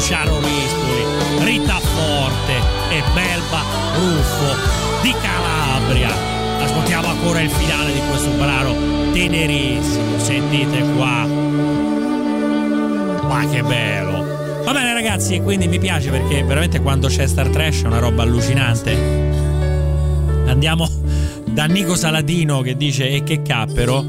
Luciano 0.03 0.37
Rispoli, 0.37 1.05
Rita 1.45 1.79
Forte 1.79 2.57
e 2.89 3.01
Belba 3.13 3.63
Ruffo 3.95 5.01
di 5.01 5.13
Calabria. 5.21 6.09
Ascoltiamo 6.61 7.07
ancora 7.07 7.39
il 7.39 7.49
finale 7.49 7.93
di 7.93 8.01
questo 8.09 8.31
brano 8.31 8.75
tenerissimo, 9.13 10.19
sentite 10.19 10.81
qua. 10.97 11.25
Ma 13.29 13.47
che 13.49 13.63
bello! 13.63 14.61
Va 14.65 14.73
bene 14.73 14.91
ragazzi, 14.91 15.39
quindi 15.39 15.69
mi 15.69 15.79
piace 15.79 16.09
perché 16.09 16.43
veramente 16.43 16.81
quando 16.81 17.07
c'è 17.07 17.25
Star 17.25 17.47
Trash 17.47 17.83
è 17.83 17.85
una 17.85 17.99
roba 17.99 18.23
allucinante. 18.23 18.91
Andiamo 20.47 20.85
da 21.49 21.63
Nico 21.63 21.95
Saladino 21.95 22.59
che 22.59 22.75
dice 22.75 23.07
e 23.09 23.23
che 23.23 23.41
cappero 23.41 24.03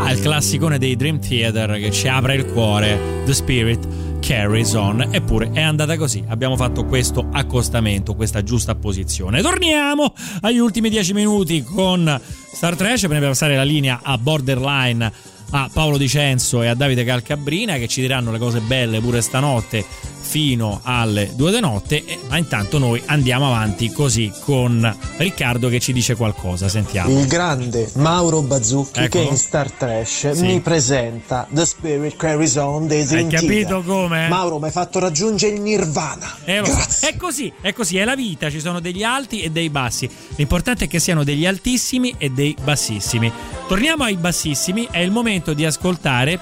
al 0.00 0.20
classicone 0.20 0.76
dei 0.76 0.96
Dream 0.96 1.18
Theater 1.18 1.78
che 1.78 1.90
ci 1.90 2.08
apre 2.08 2.34
il 2.34 2.44
cuore, 2.44 3.22
The 3.24 3.32
Spirit 3.32 3.99
Carries 4.20 4.74
On. 4.74 5.08
Eppure 5.10 5.50
è 5.52 5.60
andata 5.60 5.96
così, 5.96 6.22
abbiamo 6.28 6.56
fatto 6.56 6.84
questo 6.84 7.26
accostamento, 7.32 8.14
questa 8.14 8.42
giusta 8.42 8.74
posizione. 8.74 9.42
Torniamo 9.42 10.14
agli 10.42 10.58
ultimi 10.58 10.88
dieci 10.88 11.12
minuti 11.12 11.62
con 11.64 12.20
Star 12.52 12.76
Trash, 12.76 13.00
prima 13.00 13.18
di 13.18 13.26
passare 13.26 13.56
la 13.56 13.64
linea 13.64 14.00
a 14.02 14.16
Borderline 14.18 15.12
a 15.52 15.68
Paolo 15.72 15.96
Dicenzo 15.96 16.62
e 16.62 16.68
a 16.68 16.74
Davide 16.74 17.04
Calcabrina 17.04 17.76
che 17.76 17.88
ci 17.88 18.00
diranno 18.00 18.30
le 18.30 18.38
cose 18.38 18.60
belle 18.60 19.00
pure 19.00 19.20
stanotte 19.20 19.84
fino 20.30 20.78
alle 20.84 21.32
due 21.34 21.50
di 21.50 21.58
notte, 21.58 22.04
ma 22.28 22.36
intanto 22.36 22.78
noi 22.78 23.02
andiamo 23.06 23.46
avanti 23.48 23.90
così 23.90 24.30
con 24.42 24.96
Riccardo 25.16 25.68
che 25.68 25.80
ci 25.80 25.92
dice 25.92 26.14
qualcosa, 26.14 26.68
sentiamo. 26.68 27.18
Il 27.18 27.26
grande 27.26 27.90
Mauro 27.96 28.40
Bazzucchi 28.40 29.00
Eccolo. 29.00 29.24
che 29.24 29.30
in 29.30 29.36
Star 29.36 29.72
Trash 29.72 30.30
Sì. 30.30 30.42
mi 30.42 30.60
presenta 30.60 31.48
The 31.50 31.66
Spirit 31.66 32.14
Carries 32.14 32.54
On 32.54 32.86
dei 32.86 33.04
Hai 33.08 33.26
capito 33.26 33.82
come? 33.82 34.28
Mauro 34.28 34.60
mi 34.60 34.66
hai 34.66 34.70
fatto 34.70 35.00
raggiungere 35.00 35.54
il 35.56 35.62
nirvana. 35.62 36.32
Eh. 36.44 36.62
È 37.00 37.16
così, 37.16 37.52
è 37.60 37.72
così, 37.72 37.96
è 37.96 38.04
la 38.04 38.14
vita, 38.14 38.50
ci 38.50 38.60
sono 38.60 38.78
degli 38.78 39.02
alti 39.02 39.40
e 39.42 39.50
dei 39.50 39.68
bassi. 39.68 40.08
L'importante 40.36 40.84
è 40.84 40.88
che 40.88 41.00
siano 41.00 41.24
degli 41.24 41.44
altissimi 41.44 42.14
e 42.18 42.30
dei 42.30 42.54
bassissimi. 42.62 43.32
Torniamo 43.66 44.04
ai 44.04 44.16
bassissimi, 44.16 44.86
è 44.92 44.98
il 45.00 45.10
momento 45.10 45.54
di 45.54 45.64
ascoltare, 45.64 46.38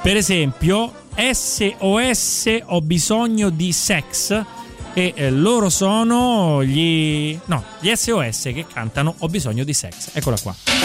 per 0.00 0.16
esempio, 0.16 0.92
SOS 1.18 2.60
Ho 2.66 2.80
bisogno 2.80 3.50
di 3.50 3.72
sex. 3.72 4.44
E 4.94 5.12
eh, 5.16 5.30
loro 5.30 5.68
sono 5.68 6.62
gli. 6.62 7.38
No, 7.46 7.64
gli 7.80 7.92
SOS 7.94 8.42
che 8.42 8.66
cantano 8.72 9.14
Ho 9.18 9.28
bisogno 9.28 9.64
di 9.64 9.74
sex. 9.74 10.10
Eccola 10.12 10.38
qua. 10.40 10.77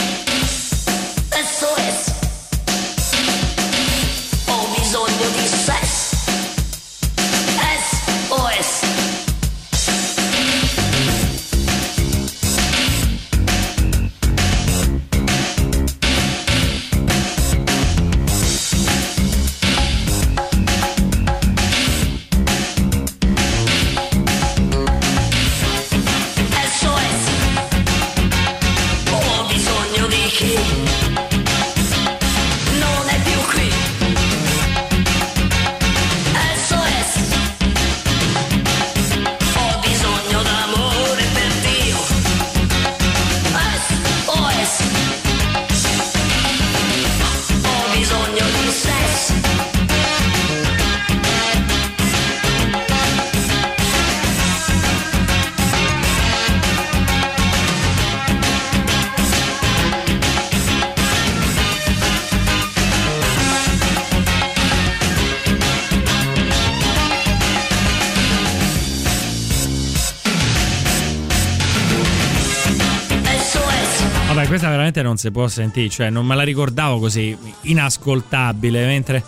Non 75.04 75.18
si 75.18 75.30
può 75.32 75.48
sentire, 75.48 75.90
cioè 75.90 76.10
non 76.10 76.26
me 76.26 76.36
la 76.36 76.44
ricordavo 76.44 77.00
così 77.00 77.38
inascoltabile. 77.62 78.86
Mentre. 78.86 79.24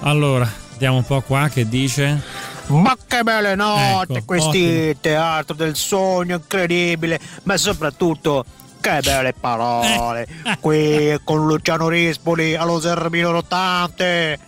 Allora, 0.00 0.50
vediamo 0.72 0.96
un 0.96 1.04
po' 1.04 1.20
qua 1.20 1.48
che 1.48 1.68
dice. 1.68 2.20
Ma 2.68 2.96
che 3.06 3.22
belle 3.22 3.54
notti, 3.54 4.14
Ecco, 4.14 4.24
questi 4.24 4.64
ottimo. 4.64 4.94
teatro 5.00 5.54
del 5.54 5.76
sogno 5.76 6.36
incredibile, 6.36 7.20
ma 7.42 7.56
soprattutto 7.56 8.44
che 8.80 9.00
belle 9.02 9.32
parole. 9.32 10.26
Eh. 10.44 10.56
Qui 10.60 11.18
con 11.22 11.46
Luciano 11.46 11.88
Rispoli 11.88 12.54
allo 12.54 12.80
Zerbino 12.80 13.30
Rottante. 13.30 14.38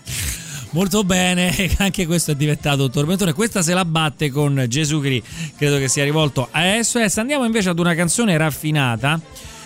Molto 0.70 1.05
bene, 1.05 1.55
anche 1.78 2.05
questo 2.05 2.32
è 2.32 2.34
diventato 2.34 2.82
un 2.84 2.90
tormentone. 2.90 3.32
Questa 3.32 3.62
se 3.62 3.74
la 3.74 3.84
batte 3.84 4.30
con 4.30 4.64
Gesù 4.68 5.00
Cristo, 5.00 5.28
credo 5.57 5.78
che 5.78 5.88
sia 5.88 6.02
rivolto 6.02 6.48
a 6.50 6.82
SOS. 6.82 7.18
Andiamo 7.18 7.44
invece 7.44 7.68
ad 7.68 7.78
una 7.78 7.94
canzone 7.94 8.36
raffinata 8.36 9.20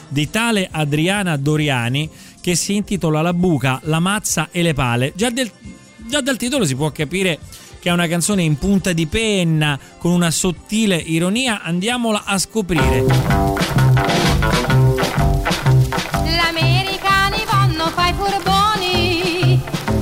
di 0.09 0.31
tale 0.31 0.69
Adriana 0.71 1.37
Doriani 1.37 2.09
che 2.41 2.55
si 2.55 2.75
intitola 2.75 3.21
La 3.21 3.35
buca, 3.35 3.81
la 3.85 4.01
mazza 4.01 4.49
e 4.51 4.63
le 4.63 4.75
pale. 4.75 5.13
Già, 5.15 5.31
del- 5.31 5.51
già 5.97 6.21
dal 6.21 6.37
titolo 6.37 6.65
si 6.65 6.75
può 6.75 6.91
capire 6.91 7.39
che 7.81 7.91
è 7.91 7.93
una 7.93 8.09
canzone 8.09 8.43
in 8.43 8.57
punta 8.59 8.93
di 8.93 9.07
penna, 9.07 9.79
con 9.99 10.11
una 10.13 10.31
sottile 10.31 10.97
ironia. 10.97 11.63
Andiamola 11.63 12.25
a 12.25 12.39
scoprire. 12.39 13.05
Gli 16.25 16.39
americani 16.49 17.45
vanno 17.51 17.87
fai 17.95 18.13
furboni, 18.15 19.61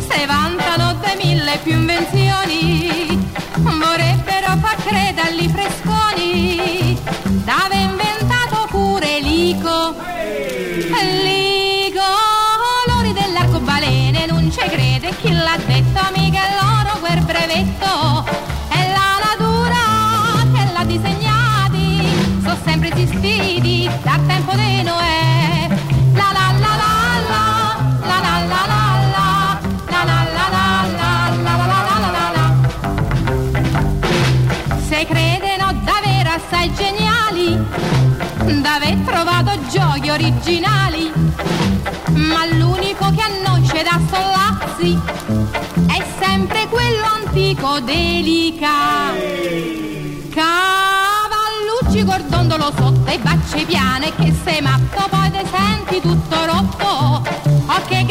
se 0.09 0.27
vantano 0.27 0.99
de 1.01 1.25
mille 1.25 1.59
più 1.63 1.73
invenzioni, 1.73 3.29
vorrebbero 3.57 4.57
far 4.61 4.77
credere 4.85 5.29
agli 5.29 5.49
fresconi, 5.49 6.99
d'ave 7.45 7.75
inventato 7.75 7.96
pure 8.97 9.17
originali, 40.47 41.13
ma 42.13 42.47
l'unico 42.47 43.11
che 43.11 43.21
a 43.21 43.49
noi 43.49 43.67
ci 43.67 43.83
dà 43.83 44.01
sollazzi 44.09 44.97
è 45.89 46.05
sempre 46.21 46.69
quello 46.69 47.05
antico 47.05 47.81
delica. 47.81 49.13
Cavallucci 50.31 52.05
cordondolo 52.05 52.73
sotto 52.77 53.11
e 53.11 53.19
bacce 53.19 53.65
piane 53.65 54.15
che 54.15 54.33
sei 54.45 54.61
matto 54.61 55.09
poi 55.11 55.31
te 55.33 55.45
senti 55.51 56.01
tutto 56.01 56.45
rotto. 56.45 57.25
Oh 57.67 57.83
che 57.89 58.05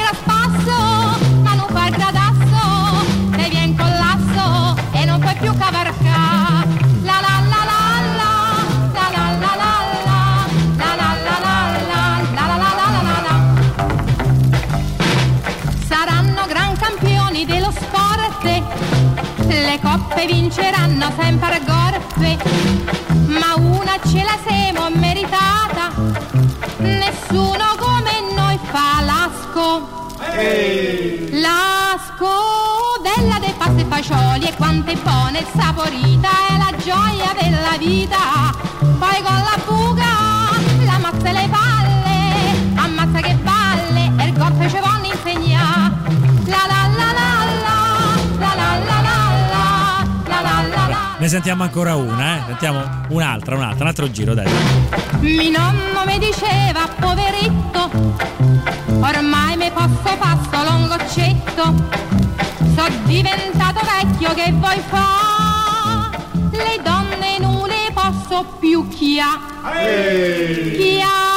vinceranno 20.26 21.11
sempre 21.17 21.55
a 21.55 21.59
gorfe, 21.59 22.38
ma 23.28 23.55
una 23.55 23.97
ce 24.07 24.23
la 24.23 24.38
siamo 24.45 24.89
meritata, 24.89 25.91
nessuno 26.78 27.76
come 27.78 28.34
noi 28.36 28.59
fa 28.71 29.01
la 29.01 29.30
La 31.39 31.97
scodella 32.07 33.39
dei 33.39 33.53
pasti 33.57 33.82
e 33.82 33.86
fagioli 33.88 34.47
e 34.47 34.55
quanto 34.55 34.91
è 34.91 34.95
buona 34.95 35.38
e 35.38 35.45
saporita 35.55 36.30
è 36.49 36.57
la 36.57 36.73
gioia 36.84 37.34
della 37.39 37.78
vita. 37.78 38.17
Poi 38.80 39.21
con 39.21 39.36
la 39.36 39.57
buca, 39.65 39.95
Ne 51.26 51.32
sentiamo 51.32 51.63
ancora 51.63 51.95
una, 51.95 52.38
eh? 52.38 52.43
Sentiamo 52.45 52.84
un'altra, 53.09 53.55
un'altra, 53.55 53.82
un 53.82 53.88
altro 53.88 54.11
giro, 54.11 54.36
dai. 54.36 54.45
Mi 55.21 55.49
nonno 55.49 56.03
mi 56.05 56.19
diceva, 56.19 56.88
poveretto, 56.99 57.89
ormai 58.99 59.57
mi 59.57 59.71
passo 59.71 60.15
passo 60.19 60.63
longoccetto. 60.63 61.73
So 62.76 62.84
diventato 63.05 63.80
vecchio 63.84 64.36
che 64.36 64.51
vuoi 64.51 64.80
fa? 64.88 66.11
Le 66.51 66.80
donne 66.84 67.39
non 67.39 67.69
le 67.69 67.91
posso 67.91 68.45
più 68.59 68.88
chiamare. 68.89 70.73
Chiama, 70.78 71.32
oh 71.32 71.34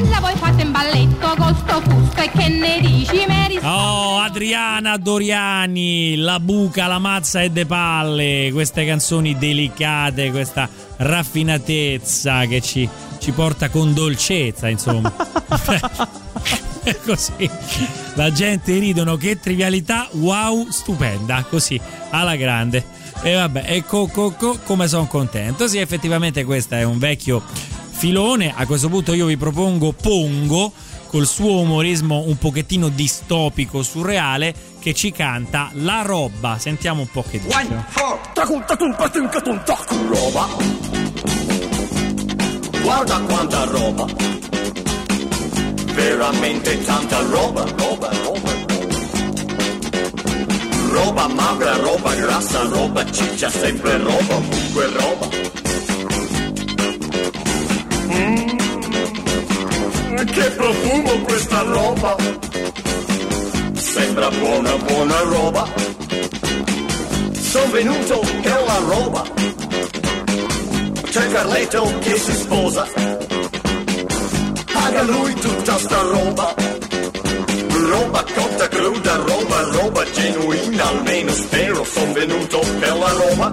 bella 0.00 0.20
voi 0.20 0.34
fate 0.36 0.62
un 0.62 0.70
balletto 0.72 1.34
con 1.36 1.56
sto 1.56 1.80
fusto 1.80 2.20
e 2.20 2.30
che 2.30 2.48
ne 2.48 2.80
dici? 2.80 3.24
Ris- 3.48 3.62
Oh, 3.62 4.18
Adriana 4.18 4.96
Doriani, 4.96 6.16
La 6.16 6.38
buca, 6.38 6.86
la 6.86 6.98
mazza 6.98 7.42
e 7.42 7.50
de 7.50 7.66
palle, 7.66 8.50
queste 8.52 8.86
canzoni 8.86 9.36
delicate, 9.36 10.30
questa 10.30 10.68
raffinatezza 10.96 12.46
che 12.46 12.60
ci, 12.60 12.88
ci 13.18 13.32
porta 13.32 13.70
con 13.70 13.92
dolcezza, 13.92 14.68
insomma. 14.68 15.12
Così. 17.04 17.50
La 18.14 18.32
gente 18.32 18.78
ridono, 18.78 19.16
che 19.16 19.38
trivialità, 19.40 20.08
wow, 20.12 20.68
stupenda, 20.70 21.44
così, 21.48 21.78
alla 22.10 22.34
grande. 22.36 22.82
E 23.22 23.34
vabbè, 23.34 23.64
e 23.66 23.84
co, 23.84 24.06
co, 24.06 24.30
co, 24.30 24.58
come 24.64 24.88
sono 24.88 25.06
contento. 25.06 25.68
Sì, 25.68 25.78
effettivamente 25.78 26.44
questo 26.44 26.76
è 26.76 26.84
un 26.84 26.98
vecchio 26.98 27.42
filone. 27.98 28.54
A 28.54 28.64
questo 28.64 28.88
punto 28.88 29.12
io 29.12 29.26
vi 29.26 29.36
propongo 29.36 29.92
Pongo 29.92 30.72
col 31.08 31.26
suo 31.26 31.60
umorismo 31.60 32.24
un 32.26 32.38
pochettino 32.38 32.88
distopico, 32.90 33.82
surreale, 33.82 34.54
che 34.78 34.94
ci 34.94 35.10
canta 35.10 35.70
La 35.72 36.02
roba. 36.02 36.58
Sentiamo 36.58 37.00
un 37.00 37.10
po' 37.10 37.24
che 37.28 37.40
dice. 37.40 37.48
roba. 40.08 40.46
Guarda 42.82 43.18
quanta 43.20 43.64
roba. 43.64 44.06
Veramente 45.94 46.84
tanta 46.84 47.20
roba, 47.22 47.64
roba, 47.76 48.10
roba. 48.22 48.56
Roba 50.90 51.28
magra, 51.28 51.76
roba 51.76 52.14
grassa, 52.14 52.62
roba 52.62 53.04
ciccia, 53.10 53.50
sempre 53.50 53.98
roba, 53.98 54.36
ovunque 54.36 54.86
roba. 54.92 55.67
Mm, 58.08 58.56
che 60.24 60.50
profumo 60.50 61.18
questa 61.22 61.62
roba. 61.62 62.16
Sembra 63.74 64.30
buona, 64.30 64.76
buona 64.76 65.20
roba. 65.22 65.68
Sono 67.32 67.70
venuto 67.70 68.14
ho 68.14 68.64
la 68.64 68.78
roba. 68.86 69.22
C'è 71.10 71.30
Carletto 71.30 71.98
che 72.00 72.16
si 72.18 72.32
sposa. 72.32 72.86
Paga 74.72 75.02
lui 75.02 75.34
tutta 75.34 75.78
sta 75.78 76.00
roba. 76.00 76.54
Roba 77.90 78.24
cotta, 78.34 78.68
cruda, 78.68 79.16
roba, 79.16 79.60
roba 79.72 80.04
genuina, 80.12 80.88
almeno 80.88 81.32
spero 81.32 81.84
son 81.84 82.12
venuto 82.12 82.60
per 82.80 82.96
la 82.96 83.12
roba. 83.12 83.50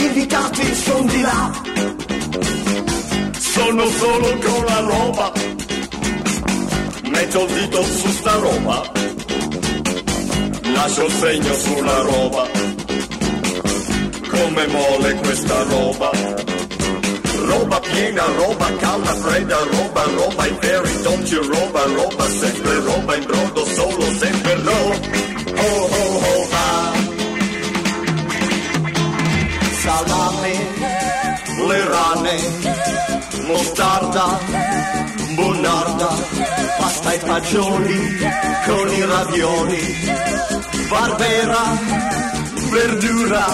Gli 0.00 0.04
invitati 0.04 0.74
sono 0.76 1.04
di 1.10 1.20
là. 1.20 1.50
Sono 3.38 3.86
solo 3.90 4.38
con 4.38 4.64
la 4.64 4.80
roba. 4.80 5.32
Metto 7.04 7.44
il 7.44 7.52
dito 7.52 7.82
su 7.82 8.08
sta 8.08 8.32
roba. 8.36 8.92
Lascio 10.72 11.04
il 11.04 11.12
segno 11.12 11.54
sulla 11.54 12.00
roba. 12.00 12.48
Come 14.30 14.66
mole 14.68 15.14
questa 15.16 15.62
roba. 15.64 16.10
Roba 17.44 17.80
piena, 17.80 18.24
roba 18.36 18.76
calda, 18.76 19.14
fredda, 19.16 19.58
roba, 19.70 20.02
roba 20.14 20.46
in 20.46 20.58
veri, 20.60 21.02
dolce, 21.02 21.36
roba, 21.36 21.82
roba, 21.84 22.26
sempre 22.26 22.74
roba 22.80 23.16
in 23.16 23.24
brodo, 23.26 23.64
solo 23.66 24.04
sempre 24.18 24.54
no. 24.62 25.18
Oh 25.56 25.90
oh 25.92 26.09
Salame, 29.82 30.52
le 31.66 31.84
rane, 31.88 32.36
mostarda, 33.46 34.38
bonarda, 35.34 36.10
pasta 36.78 37.12
e 37.12 37.18
fagioli, 37.18 38.18
con 38.66 38.92
i 38.92 39.04
ravioli, 39.06 39.96
barbera, 40.86 41.62
verdura, 42.70 43.46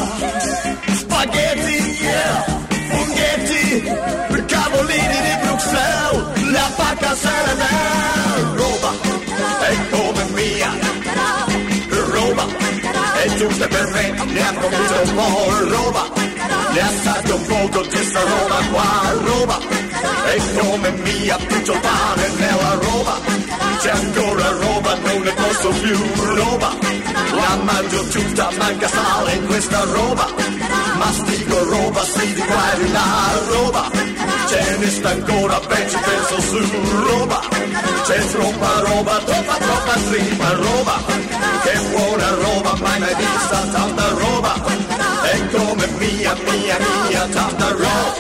spaghetti, 0.95 1.97
yeah, 2.01 2.45
funghetti, 2.91 3.83
cavolini 4.47 5.19
di 5.27 5.35
Bruxelles, 5.43 6.51
la 6.51 6.71
pacca 6.75 7.15
Saranel, 7.15 8.45
roba, 8.57 8.93
è 9.61 9.89
è 13.37 13.39
giusta 13.39 13.69
per 13.69 13.87
me, 13.89 14.25
ne 14.33 14.41
ha 14.41 14.53
cominciato 14.55 15.11
un 15.11 15.15
po', 15.15 15.69
roba, 15.69 16.11
ne 16.73 16.81
assaggio 16.81 17.37
un 17.37 17.45
po' 17.45 17.81
di 17.81 17.89
questa 17.89 18.21
roba 18.21 18.57
qua, 18.71 19.13
roba, 19.25 19.59
è 20.25 20.37
come 20.59 20.91
mia, 20.91 21.37
il 21.37 21.81
pane 21.81 22.29
nella 22.39 22.79
roba, 22.81 23.21
c'è 23.81 23.91
ancora 23.91 24.49
roba, 24.49 24.95
non 24.95 25.21
ne 25.23 25.33
posso 25.33 25.69
più, 25.69 25.99
roba, 26.35 26.77
la 27.33 27.57
mangio 27.63 28.03
tutta, 28.09 28.49
manca 28.57 28.89
sale 28.89 29.33
in 29.35 29.47
questa 29.47 29.85
roba, 29.85 30.27
mastico 30.97 31.65
roba, 31.65 32.05
si 32.05 32.33
di 32.33 32.41
qua 32.41 32.73
e 32.73 32.83
di 32.83 32.93
là, 32.93 33.41
roba, 33.49 33.91
ce 34.49 34.77
ne 34.79 34.91
sta 34.91 35.11
ancora, 35.11 35.61
beh 35.61 35.85
penso 36.07 36.41
su, 36.41 36.59
roba, 37.07 37.41
c'è 38.07 38.27
troppa 38.31 38.81
roba, 38.81 39.19
troppa 39.19 39.55
troppa 39.57 39.93
troppa 39.93 40.51
roba, 40.53 41.25
che 41.63 41.79
buona 41.91 42.29
roba, 42.31 42.75
mai 42.81 42.99
mai 43.01 43.15
vista 43.33 43.61
tanta 43.71 44.09
roba, 44.11 44.55
è 45.23 45.47
come 45.49 45.87
mia, 45.99 46.35
mia, 46.35 46.79
mia, 47.09 47.27
tanta 47.27 47.71
roba. 47.71 48.15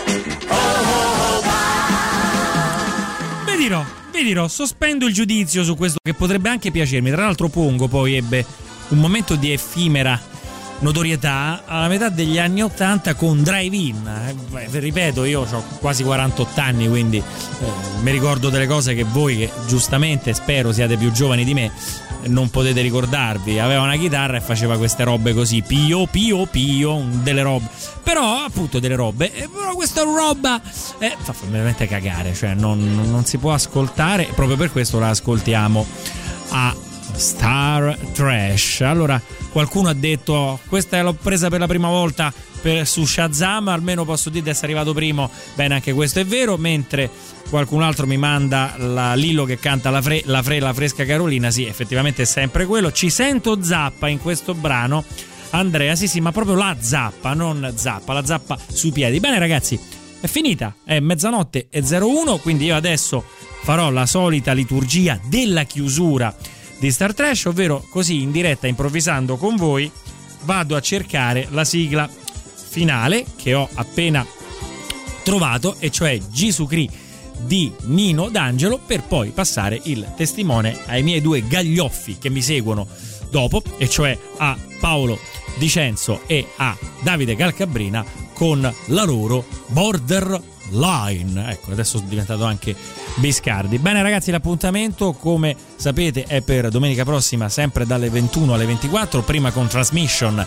Vi 3.44 3.56
dirò, 3.56 3.84
vi 4.12 4.22
dirò, 4.22 4.48
sospendo 4.48 5.06
il 5.06 5.14
giudizio 5.14 5.64
su 5.64 5.76
questo 5.76 5.98
che 6.02 6.14
potrebbe 6.14 6.48
anche 6.48 6.70
piacermi. 6.70 7.10
Tra 7.10 7.24
l'altro, 7.24 7.48
Pongo 7.48 7.88
poi 7.88 8.14
ebbe 8.14 8.44
un 8.88 8.98
momento 8.98 9.34
di 9.34 9.52
effimera 9.52 10.20
notorietà 10.80 11.62
alla 11.66 11.88
metà 11.88 12.08
degli 12.08 12.38
anni 12.38 12.62
80 12.62 13.14
con 13.14 13.42
Drive 13.42 13.76
In. 13.76 14.34
Eh, 14.54 14.78
ripeto, 14.78 15.24
io 15.24 15.46
ho 15.50 15.64
quasi 15.78 16.02
48 16.02 16.60
anni, 16.60 16.88
quindi 16.88 17.16
eh, 17.18 17.22
mi 18.02 18.10
ricordo 18.10 18.50
delle 18.50 18.66
cose 18.66 18.94
che 18.94 19.04
voi, 19.04 19.36
che 19.36 19.50
giustamente 19.66 20.34
spero 20.34 20.72
siate 20.72 20.96
più 20.96 21.10
giovani 21.12 21.44
di 21.44 21.54
me, 21.54 21.70
non 22.26 22.50
potete 22.50 22.80
ricordarvi. 22.80 23.58
Aveva 23.58 23.82
una 23.82 23.96
chitarra 23.96 24.36
e 24.36 24.40
faceva 24.40 24.76
queste 24.76 25.04
robe 25.04 25.32
così, 25.32 25.62
pio, 25.62 26.06
pio, 26.06 26.46
pio, 26.46 27.02
delle 27.22 27.42
robe. 27.42 27.66
Però, 28.02 28.44
appunto, 28.44 28.78
delle 28.78 28.96
robe. 28.96 29.32
eh, 29.32 29.48
Però 29.48 29.74
questa 29.74 30.02
roba 30.02 30.60
eh, 30.98 31.16
fa 31.20 31.34
veramente 31.48 31.86
cagare, 31.86 32.34
cioè 32.34 32.54
non, 32.54 33.08
non 33.10 33.24
si 33.24 33.38
può 33.38 33.52
ascoltare. 33.52 34.28
Proprio 34.34 34.56
per 34.56 34.70
questo 34.72 34.98
la 34.98 35.08
ascoltiamo 35.08 35.86
a 36.50 36.74
Star 37.14 37.96
Trash. 38.12 38.80
Allora, 38.82 39.20
qualcuno 39.50 39.88
ha 39.88 39.94
detto: 39.94 40.32
"Oh, 40.32 40.60
Questa 40.68 41.00
l'ho 41.02 41.14
presa 41.14 41.48
per 41.48 41.60
la 41.60 41.66
prima 41.66 41.88
volta 41.88 42.32
per- 42.60 42.86
su 42.86 43.04
Shazam. 43.04 43.68
Almeno 43.68 44.04
posso 44.04 44.28
dire 44.30 44.44
di 44.44 44.50
essere 44.50 44.66
arrivato 44.66 44.92
primo. 44.92 45.30
Bene, 45.54 45.74
anche 45.74 45.92
questo 45.92 46.20
è 46.20 46.24
vero. 46.26 46.56
Mentre 46.56 47.10
qualcun 47.48 47.82
altro 47.82 48.06
mi 48.06 48.16
manda 48.16 48.74
la 48.78 49.14
Lillo 49.14 49.44
che 49.44 49.58
canta 49.58 49.90
la, 49.90 50.02
fre- 50.02 50.22
la, 50.26 50.42
fre- 50.42 50.60
la 50.60 50.72
fresca 50.74 51.04
Carolina. 51.04 51.50
Sì, 51.50 51.64
effettivamente 51.64 52.22
è 52.22 52.26
sempre 52.26 52.66
quello. 52.66 52.92
Ci 52.92 53.08
sento 53.10 53.62
zappa 53.62 54.08
in 54.08 54.20
questo 54.20 54.54
brano. 54.54 55.04
Andrea, 55.50 55.94
sì, 55.94 56.08
sì, 56.08 56.20
ma 56.20 56.32
proprio 56.32 56.56
la 56.56 56.76
zappa, 56.78 57.32
non 57.32 57.72
zappa, 57.76 58.12
la 58.12 58.24
zappa 58.24 58.58
sui 58.66 58.90
piedi. 58.90 59.20
Bene, 59.20 59.38
ragazzi, 59.38 59.78
è 60.20 60.26
finita. 60.26 60.74
È 60.84 60.98
mezzanotte 61.00 61.68
e 61.70 61.82
01. 61.82 62.38
Quindi 62.38 62.66
io 62.66 62.74
adesso 62.74 63.24
farò 63.62 63.90
la 63.90 64.06
solita 64.06 64.52
liturgia 64.52 65.18
della 65.24 65.62
chiusura 65.62 66.34
di 66.78 66.90
Star 66.90 67.14
Trash, 67.14 67.46
ovvero 67.46 67.84
così 67.88 68.22
in 68.22 68.30
diretta, 68.30 68.66
improvvisando 68.66 69.36
con 69.36 69.56
voi, 69.56 69.90
vado 70.44 70.76
a 70.76 70.80
cercare 70.80 71.46
la 71.50 71.64
sigla 71.64 72.08
finale 72.08 73.24
che 73.36 73.54
ho 73.54 73.68
appena 73.74 74.26
trovato, 75.22 75.76
e 75.78 75.90
cioè 75.90 76.18
Jisoo 76.18 76.66
Cree 76.66 76.88
di 77.38 77.72
Nino 77.84 78.28
D'Angelo 78.28 78.78
per 78.78 79.02
poi 79.02 79.30
passare 79.30 79.80
il 79.84 80.12
testimone 80.16 80.78
ai 80.86 81.02
miei 81.02 81.20
due 81.20 81.46
gaglioffi 81.46 82.18
che 82.18 82.30
mi 82.30 82.42
seguono 82.42 82.86
dopo, 83.30 83.62
e 83.78 83.88
cioè 83.88 84.16
a 84.38 84.56
Paolo 84.80 85.18
Dicenzo 85.58 86.22
e 86.26 86.46
a 86.56 86.76
Davide 87.02 87.34
Calcabrina 87.34 88.04
con 88.32 88.60
la 88.60 89.04
loro 89.04 89.44
Borderline. 90.68 91.50
Ecco, 91.50 91.72
adesso 91.72 91.98
sono 91.98 92.08
diventato 92.08 92.44
anche 92.44 92.74
Biscardi. 93.16 93.78
Bene 93.78 94.02
ragazzi, 94.02 94.30
l'appuntamento 94.30 95.12
come 95.12 95.56
sapete 95.76 96.24
è 96.24 96.42
per 96.42 96.68
domenica 96.68 97.04
prossima 97.04 97.48
sempre 97.48 97.86
dalle 97.86 98.10
21 98.10 98.54
alle 98.54 98.66
24, 98.66 99.22
prima 99.22 99.50
con 99.50 99.66
Transmission 99.66 100.44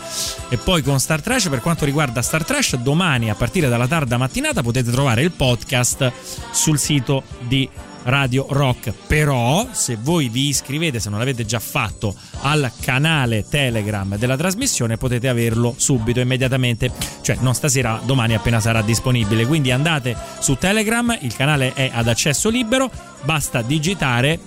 e 0.49 0.57
poi 0.57 0.81
con 0.81 0.99
Star 0.99 1.21
Trash. 1.21 1.49
Per 1.49 1.61
quanto 1.61 1.85
riguarda 1.85 2.21
Star 2.21 2.43
Trash, 2.43 2.75
domani 2.77 3.29
a 3.29 3.35
partire 3.35 3.69
dalla 3.69 3.87
tarda 3.87 4.17
mattinata 4.17 4.61
potete 4.61 4.91
trovare 4.91 5.21
il 5.21 5.31
podcast 5.31 6.11
sul 6.51 6.77
sito 6.77 7.23
di 7.39 7.69
Radio 8.03 8.45
Rock. 8.49 8.93
Però, 9.07 9.67
se 9.71 9.97
voi 9.99 10.29
vi 10.29 10.47
iscrivete, 10.47 10.99
se 10.99 11.09
non 11.09 11.19
l'avete 11.19 11.45
già 11.45 11.59
fatto, 11.59 12.15
al 12.41 12.71
canale 12.81 13.45
Telegram 13.47 14.17
della 14.17 14.37
trasmissione, 14.37 14.97
potete 14.97 15.27
averlo 15.27 15.73
subito, 15.77 16.19
immediatamente. 16.19 16.91
Cioè, 17.21 17.37
non 17.39 17.53
stasera, 17.53 17.99
domani 18.03 18.35
appena 18.35 18.59
sarà 18.59 18.81
disponibile. 18.81 19.45
Quindi 19.45 19.71
andate 19.71 20.15
su 20.39 20.55
Telegram, 20.55 21.17
il 21.21 21.35
canale 21.35 21.73
è 21.73 21.91
ad 21.93 22.07
accesso 22.07 22.49
libero, 22.49 22.89
basta 23.23 23.61
digitare 23.61 24.39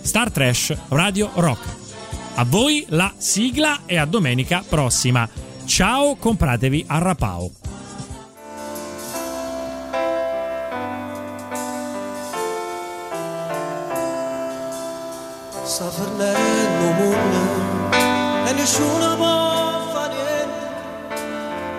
Star 0.00 0.30
Trash 0.30 0.74
Radio 0.88 1.30
Rock. 1.34 1.82
A 2.36 2.44
voi 2.44 2.84
la 2.88 3.12
sigla 3.16 3.82
e 3.86 3.96
a 3.96 4.04
domenica 4.06 4.64
prossima. 4.68 5.28
Ciao, 5.64 6.16
compratevi 6.16 6.84
a 6.88 6.98
Rapao. 6.98 7.63
Sta 15.74 15.90
fallendo 15.90 16.86
mondo 16.98 18.46
e 18.46 18.52
nessuno 18.52 19.16
può 19.16 19.90
fare 19.92 20.14
niente 20.14 20.66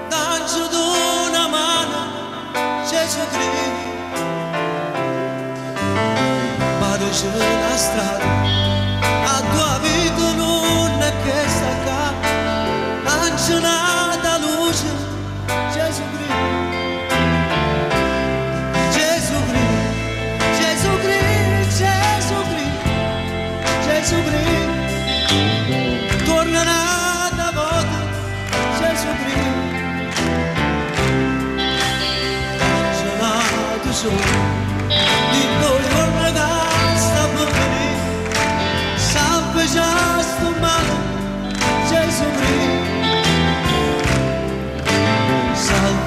danzo 0.10 0.68
una 1.32 1.48
mano 1.48 1.76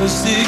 music. 0.08 0.47